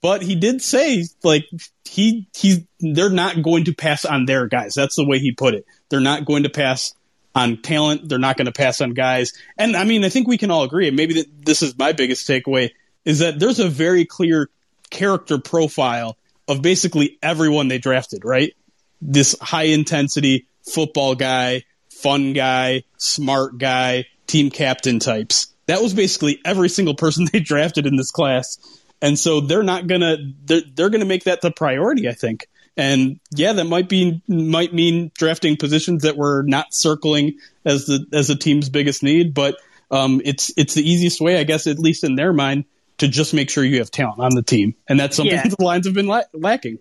[0.00, 1.44] But he did say like
[1.84, 4.74] he he's they're not going to pass on their guys.
[4.74, 5.66] That's the way he put it.
[5.88, 6.94] They're not going to pass
[7.34, 8.08] on talent.
[8.08, 9.32] They're not going to pass on guys.
[9.56, 10.88] And I mean, I think we can all agree.
[10.88, 12.70] And maybe this is my biggest takeaway
[13.04, 14.50] is that there's a very clear
[14.90, 18.24] character profile of basically everyone they drafted.
[18.24, 18.54] Right,
[19.00, 25.48] this high intensity football guy, fun guy, smart guy, team captain types.
[25.66, 28.58] That was basically every single person they drafted in this class.
[29.00, 32.48] And so they're not gonna they're, they're gonna make that the priority, I think.
[32.76, 38.06] And yeah, that might be might mean drafting positions that were not circling as the
[38.12, 39.56] as the team's biggest need, but
[39.90, 42.64] um, it's it's the easiest way, I guess, at least in their mind,
[42.98, 45.48] to just make sure you have talent on the team, and that's something Yeah.
[45.58, 46.78] the Lions have been la- lacking.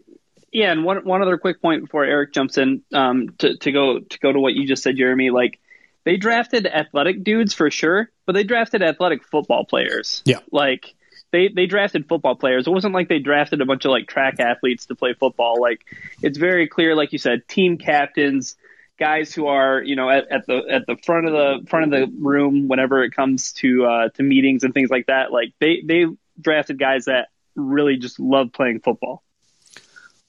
[0.51, 3.99] Yeah, and one one other quick point before Eric jumps in um, to to go
[3.99, 5.29] to go to what you just said, Jeremy.
[5.29, 5.59] Like
[6.03, 10.21] they drafted athletic dudes for sure, but they drafted athletic football players.
[10.25, 10.39] Yeah.
[10.51, 10.95] like
[11.31, 12.67] they they drafted football players.
[12.67, 15.59] It wasn't like they drafted a bunch of like track athletes to play football.
[15.59, 15.85] Like
[16.21, 18.55] it's very clear, like you said, team captains,
[18.99, 21.91] guys who are you know at, at the at the front of the front of
[21.91, 25.31] the room whenever it comes to uh, to meetings and things like that.
[25.31, 26.05] Like they they
[26.39, 29.23] drafted guys that really just love playing football.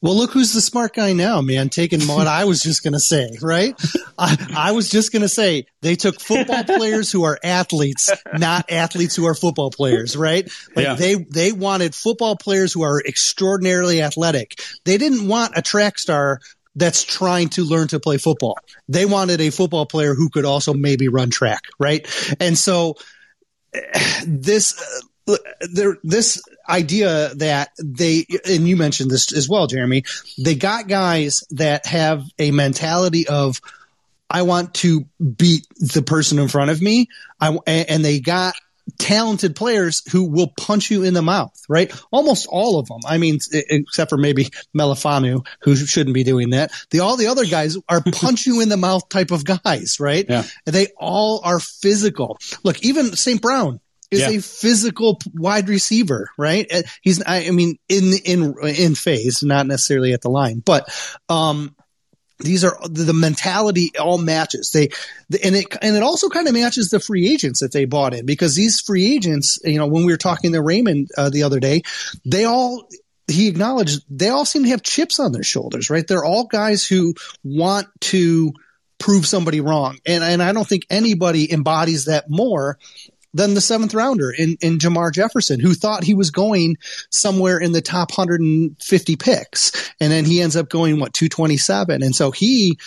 [0.01, 3.01] Well, look who's the smart guy now, man, taking what I was just going to
[3.01, 3.75] say, right?
[4.17, 8.71] I, I was just going to say they took football players who are athletes, not
[8.71, 10.49] athletes who are football players, right?
[10.77, 10.95] Like Yeah.
[10.95, 14.61] they, they wanted football players who are extraordinarily athletic.
[14.85, 16.39] They didn't want a track star
[16.77, 18.57] that's trying to learn to play football.
[18.89, 22.07] They wanted a football player who could also maybe run track, right?
[22.39, 22.95] And so
[24.27, 24.81] this
[25.27, 25.37] uh,
[25.73, 30.05] there this idea that they and you mentioned this as well jeremy
[30.39, 33.61] they got guys that have a mentality of
[34.31, 35.07] i want to
[35.37, 37.09] beat the person in front of me.
[37.41, 38.55] I, and they got
[38.99, 41.93] talented players who will punch you in the mouth right?
[42.11, 43.01] Almost all of them.
[43.07, 46.73] I mean except for maybe Melifonwu who shouldn't be doing that.
[46.91, 50.25] The all the other guys are punch you in the mouth type of guys right?
[50.29, 50.45] Yeah.
[50.65, 52.39] they all are physical.
[52.65, 53.81] Look even st brown
[54.11, 54.31] is Yeah.
[54.31, 56.67] a physical wide receiver, right?
[56.73, 60.89] Uh, He's, I I mean, in in in phase, not necessarily at the line, but
[61.29, 61.75] um,
[62.41, 64.89] these are the mentality all matches they
[65.43, 68.25] and it and it also kind of matches the free agents that they bought in
[68.27, 71.59] because these free agents you know when we were talking to Raymond uh, the other
[71.59, 71.83] day
[72.25, 72.89] they all
[73.27, 76.87] he acknowledged they all seem to have chips on their shoulders right they're all guys
[76.87, 78.53] who want to
[78.99, 82.79] prove somebody wrong and and I don't think anybody embodies that more
[83.35, 86.77] than the seventh rounder in, in Jermar Jefferson, who thought he was going
[87.11, 89.93] somewhere in the top 150 picks.
[90.01, 92.03] And then he ends up going, what, 227.
[92.03, 92.79] And so he,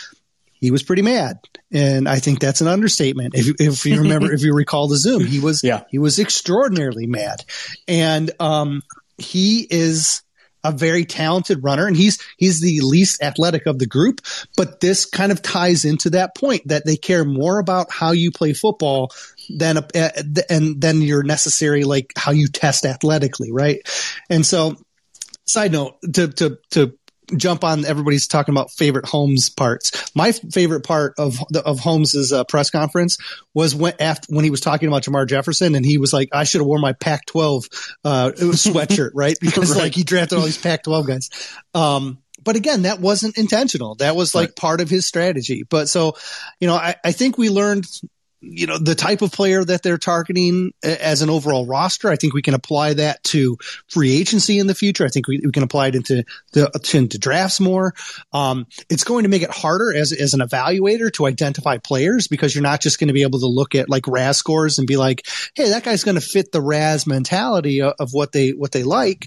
[0.52, 1.40] he was pretty mad.
[1.72, 3.36] And I think that's an understatement.
[3.36, 5.84] If, if you remember, if you recall the Zoom, he was, yeah.
[5.90, 7.46] he was extraordinarily mad.
[7.88, 8.82] And, um,
[9.18, 10.24] he is,
[10.64, 14.22] a very talented runner and he's he's the least athletic of the group
[14.56, 18.32] but this kind of ties into that point that they care more about how you
[18.32, 19.12] play football
[19.50, 20.10] than uh,
[20.50, 23.82] and then your necessary like how you test athletically right?
[24.30, 24.76] And so
[25.46, 26.98] side note to to to
[27.38, 30.16] jump on everybody's talking about favorite Holmes parts.
[30.16, 33.18] My favorite part of the, of Holmes's uh, press conference
[33.54, 36.44] was when after when he was talking about Jermar Jefferson and he was like, "I
[36.44, 39.84] should have worn my Pac-12 uh, sweatshirt, right?" Because right.
[39.84, 41.30] like he drafted all these Pac-12 guys.
[41.74, 43.96] Um, but again, that wasn't intentional.
[43.96, 44.56] That was like right.
[44.56, 45.64] part of his strategy.
[45.70, 46.16] But so,
[46.60, 47.86] you know, I, I think we learned
[48.42, 52.10] you know the type of player that they're targeting as an overall roster.
[52.10, 55.06] I think we can apply that to free agency in the future.
[55.06, 56.24] I think we, we can apply it into
[56.54, 57.94] the into drafts more.
[58.34, 62.56] Um, it's going to make it harder as as an evaluator to identify players because
[62.56, 64.98] you're not just going to be able to look at like RAS scores and be
[64.98, 65.26] like,
[65.56, 68.84] hey, that guy's going to fit the RAS mentality of, of what they what they
[68.84, 69.26] like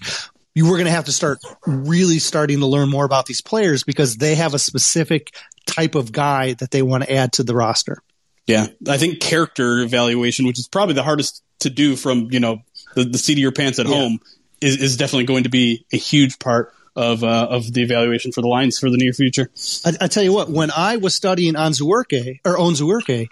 [0.55, 3.83] you were going to have to start really starting to learn more about these players
[3.83, 5.35] because they have a specific
[5.67, 8.01] type of guy that they want to add to the roster.
[8.47, 12.61] Yeah, I think character evaluation, which is probably the hardest to do from you know
[12.95, 13.95] the, the seat of your pants at yeah.
[13.95, 14.19] home,
[14.61, 18.41] is, is definitely going to be a huge part of uh, of the evaluation for
[18.41, 19.49] the Lions for the near future.
[19.85, 23.27] I, I tell you what, when I was studying on Onwuzurike or Onwuzurike,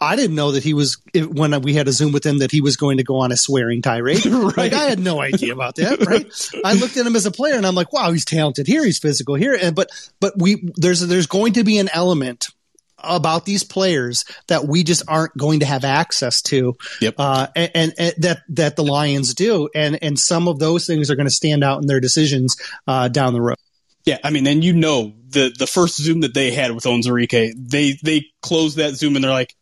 [0.00, 2.60] I didn't know that he was when we had a Zoom with him that he
[2.60, 4.26] was going to go on a swearing tirade.
[4.26, 4.56] right.
[4.56, 6.04] Like I had no idea about that.
[6.06, 6.26] Right?
[6.64, 8.98] I looked at him as a player and I'm like, wow, he's talented here, he's
[8.98, 12.48] physical here, and but but we there's there's going to be an element
[13.06, 16.74] about these players that we just aren't going to have access to.
[17.00, 17.14] Yep.
[17.18, 19.68] Uh, and, and, and, that, that the Lions do.
[19.74, 23.08] And, and some of those things are going to stand out in their decisions, uh,
[23.08, 23.56] down the road.
[24.04, 24.18] Yeah.
[24.22, 27.98] I mean, and you know, the, the first Zoom that they had with Onwuzurike, they,
[28.02, 29.54] they closed that Zoom and they're like,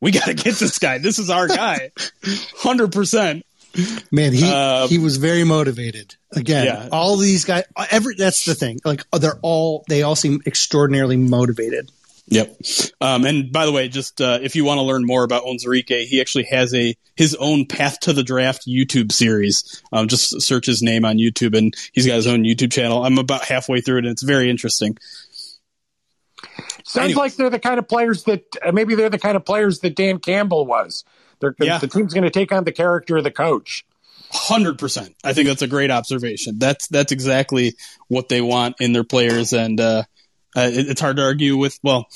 [0.00, 0.98] we got to get this guy.
[0.98, 1.90] This is our guy.
[1.96, 3.42] 100%.
[4.10, 6.16] Man, he uh, he was very motivated.
[6.32, 6.88] Again, yeah.
[6.92, 8.78] all these guys, every that's the thing.
[8.84, 11.90] Like they're all they all seem extraordinarily motivated.
[12.28, 12.60] Yep.
[13.00, 16.06] Um, and by the way, just uh, if you want to learn more about Onwuzurike,
[16.06, 19.82] he actually has a his own Path to the Draft YouTube series.
[19.92, 23.04] Um, just search his name on YouTube, and he's got his own YouTube channel.
[23.04, 24.96] I'm about halfway through it, and it's very interesting.
[26.84, 29.80] Sounds like they're the kind of players that uh, maybe they're the kind of players
[29.80, 31.04] that Dan Campbell was.
[31.40, 31.78] They're, yeah.
[31.78, 33.84] The team's going to take on the character of the coach.
[34.32, 35.14] Hundred percent.
[35.22, 36.58] I think that's a great observation.
[36.58, 37.76] That's that's exactly
[38.08, 40.02] what they want in their players, and uh,
[40.56, 41.78] uh, it, it's hard to argue with.
[41.82, 42.08] Well,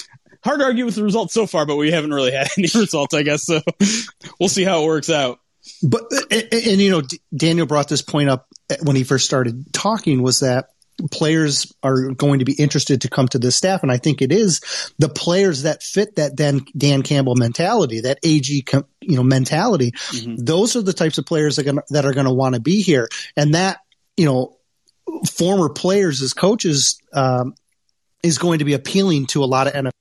[0.42, 3.14] hard to argue with the results so far, but we haven't really had any results,
[3.14, 3.44] I guess.
[3.44, 3.60] So
[4.40, 5.40] we'll see how it works out.
[5.82, 7.02] But and, and you know,
[7.34, 8.48] Daniel brought this point up
[8.82, 10.70] when he first started talking was that
[11.10, 13.82] players are going to be interested to come to this staff.
[13.82, 14.60] And I think it is
[14.98, 18.64] the players that fit that Dan, Dan Campbell mentality, that AG,
[19.00, 19.92] you know, mentality.
[19.92, 20.36] Mm-hmm.
[20.36, 22.60] Those are the types of players that are gonna, that are going to want to
[22.60, 23.08] be here.
[23.36, 23.78] And that,
[24.16, 24.56] you know,
[25.30, 27.54] former players as coaches, um,
[28.22, 29.92] is going to be appealing to a lot of NFL.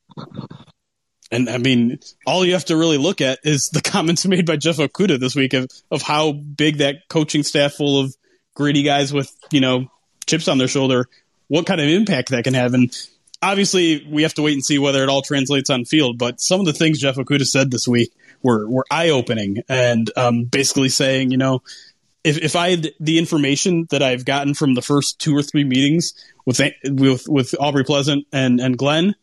[1.31, 4.57] And I mean, all you have to really look at is the comments made by
[4.57, 8.15] Jeff Okudah this week of, of how big that coaching staff full of
[8.55, 9.87] gritty guys with, you know,
[10.25, 11.07] chips on their shoulder,
[11.47, 12.73] what kind of impact that can have.
[12.73, 12.95] And
[13.41, 16.17] obviously, we have to wait and see whether it all translates on field.
[16.17, 18.11] But some of the things Jeff Okudah said this week
[18.41, 21.61] were, were eye opening and um, basically saying, you know,
[22.23, 25.63] if, if I had the information that I've gotten from the first two or three
[25.63, 26.13] meetings
[26.45, 29.15] with with with Aubrey Pleasant and and Glenn,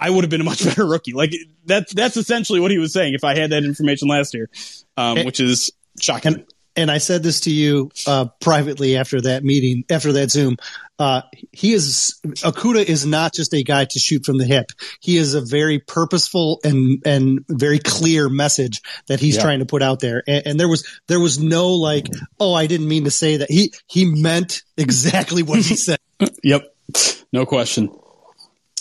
[0.00, 1.12] I would have been a much better rookie.
[1.12, 1.32] Like
[1.64, 3.14] that's that's essentially what he was saying.
[3.14, 4.50] If I had that information last year,
[4.96, 6.44] um, and, which is shocking.
[6.76, 10.56] And, I said this to you uh, privately after that meeting, after that Zoom.
[10.96, 14.66] Uh, he is Okudah is not just a guy to shoot from the hip.
[15.00, 19.42] He is a very purposeful and and very clear message that he's yeah.
[19.42, 20.22] trying to put out there.
[20.28, 22.06] And, and, there was there was no like,
[22.38, 23.50] oh, I didn't mean to say that.
[23.50, 25.98] He he meant exactly what he said.
[26.44, 26.62] yep,
[27.32, 27.90] no question.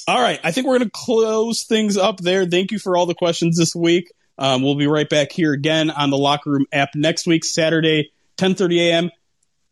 [0.08, 2.46] All right, I think we're going to close things up there.
[2.46, 4.12] Thank you for all the questions this week.
[4.38, 8.12] Um, we'll be right back here again on the Locker Room app next week, Saturday,
[8.38, 9.12] 10:30 a.m.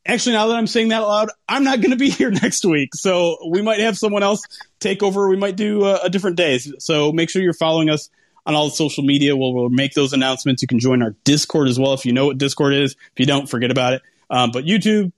[0.05, 2.93] actually, now that I'm saying that aloud, I'm not going to be here next week.
[2.95, 4.41] So we might have someone else
[4.79, 5.27] take over.
[5.29, 6.59] We might do a, a different day.
[6.59, 8.09] So make sure you're following us
[8.45, 9.35] on all the social media.
[9.35, 10.61] We'll, we'll make those announcements.
[10.61, 12.91] You can join our Discord as well if you know what Discord is.
[12.93, 14.01] If you don't, forget about it.
[14.29, 15.11] Um, but YouTube,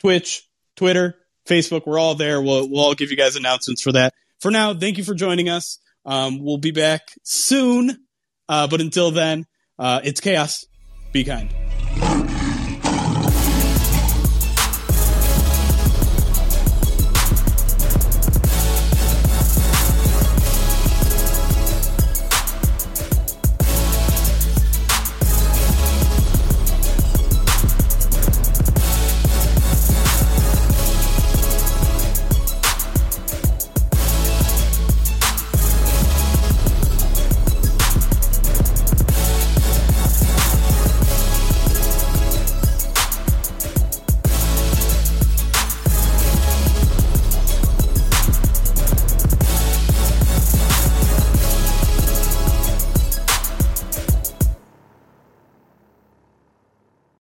[0.00, 1.16] Twitch, Twitter,
[1.46, 2.40] Facebook, we're all there.
[2.42, 4.14] We'll, we'll all give you guys announcements for that.
[4.40, 5.78] For now, thank you for joining us.
[6.04, 8.04] Um, we'll be back soon.
[8.48, 9.46] Uh, but until then,
[9.78, 10.66] uh, it's chaos.
[11.12, 11.52] Be kind.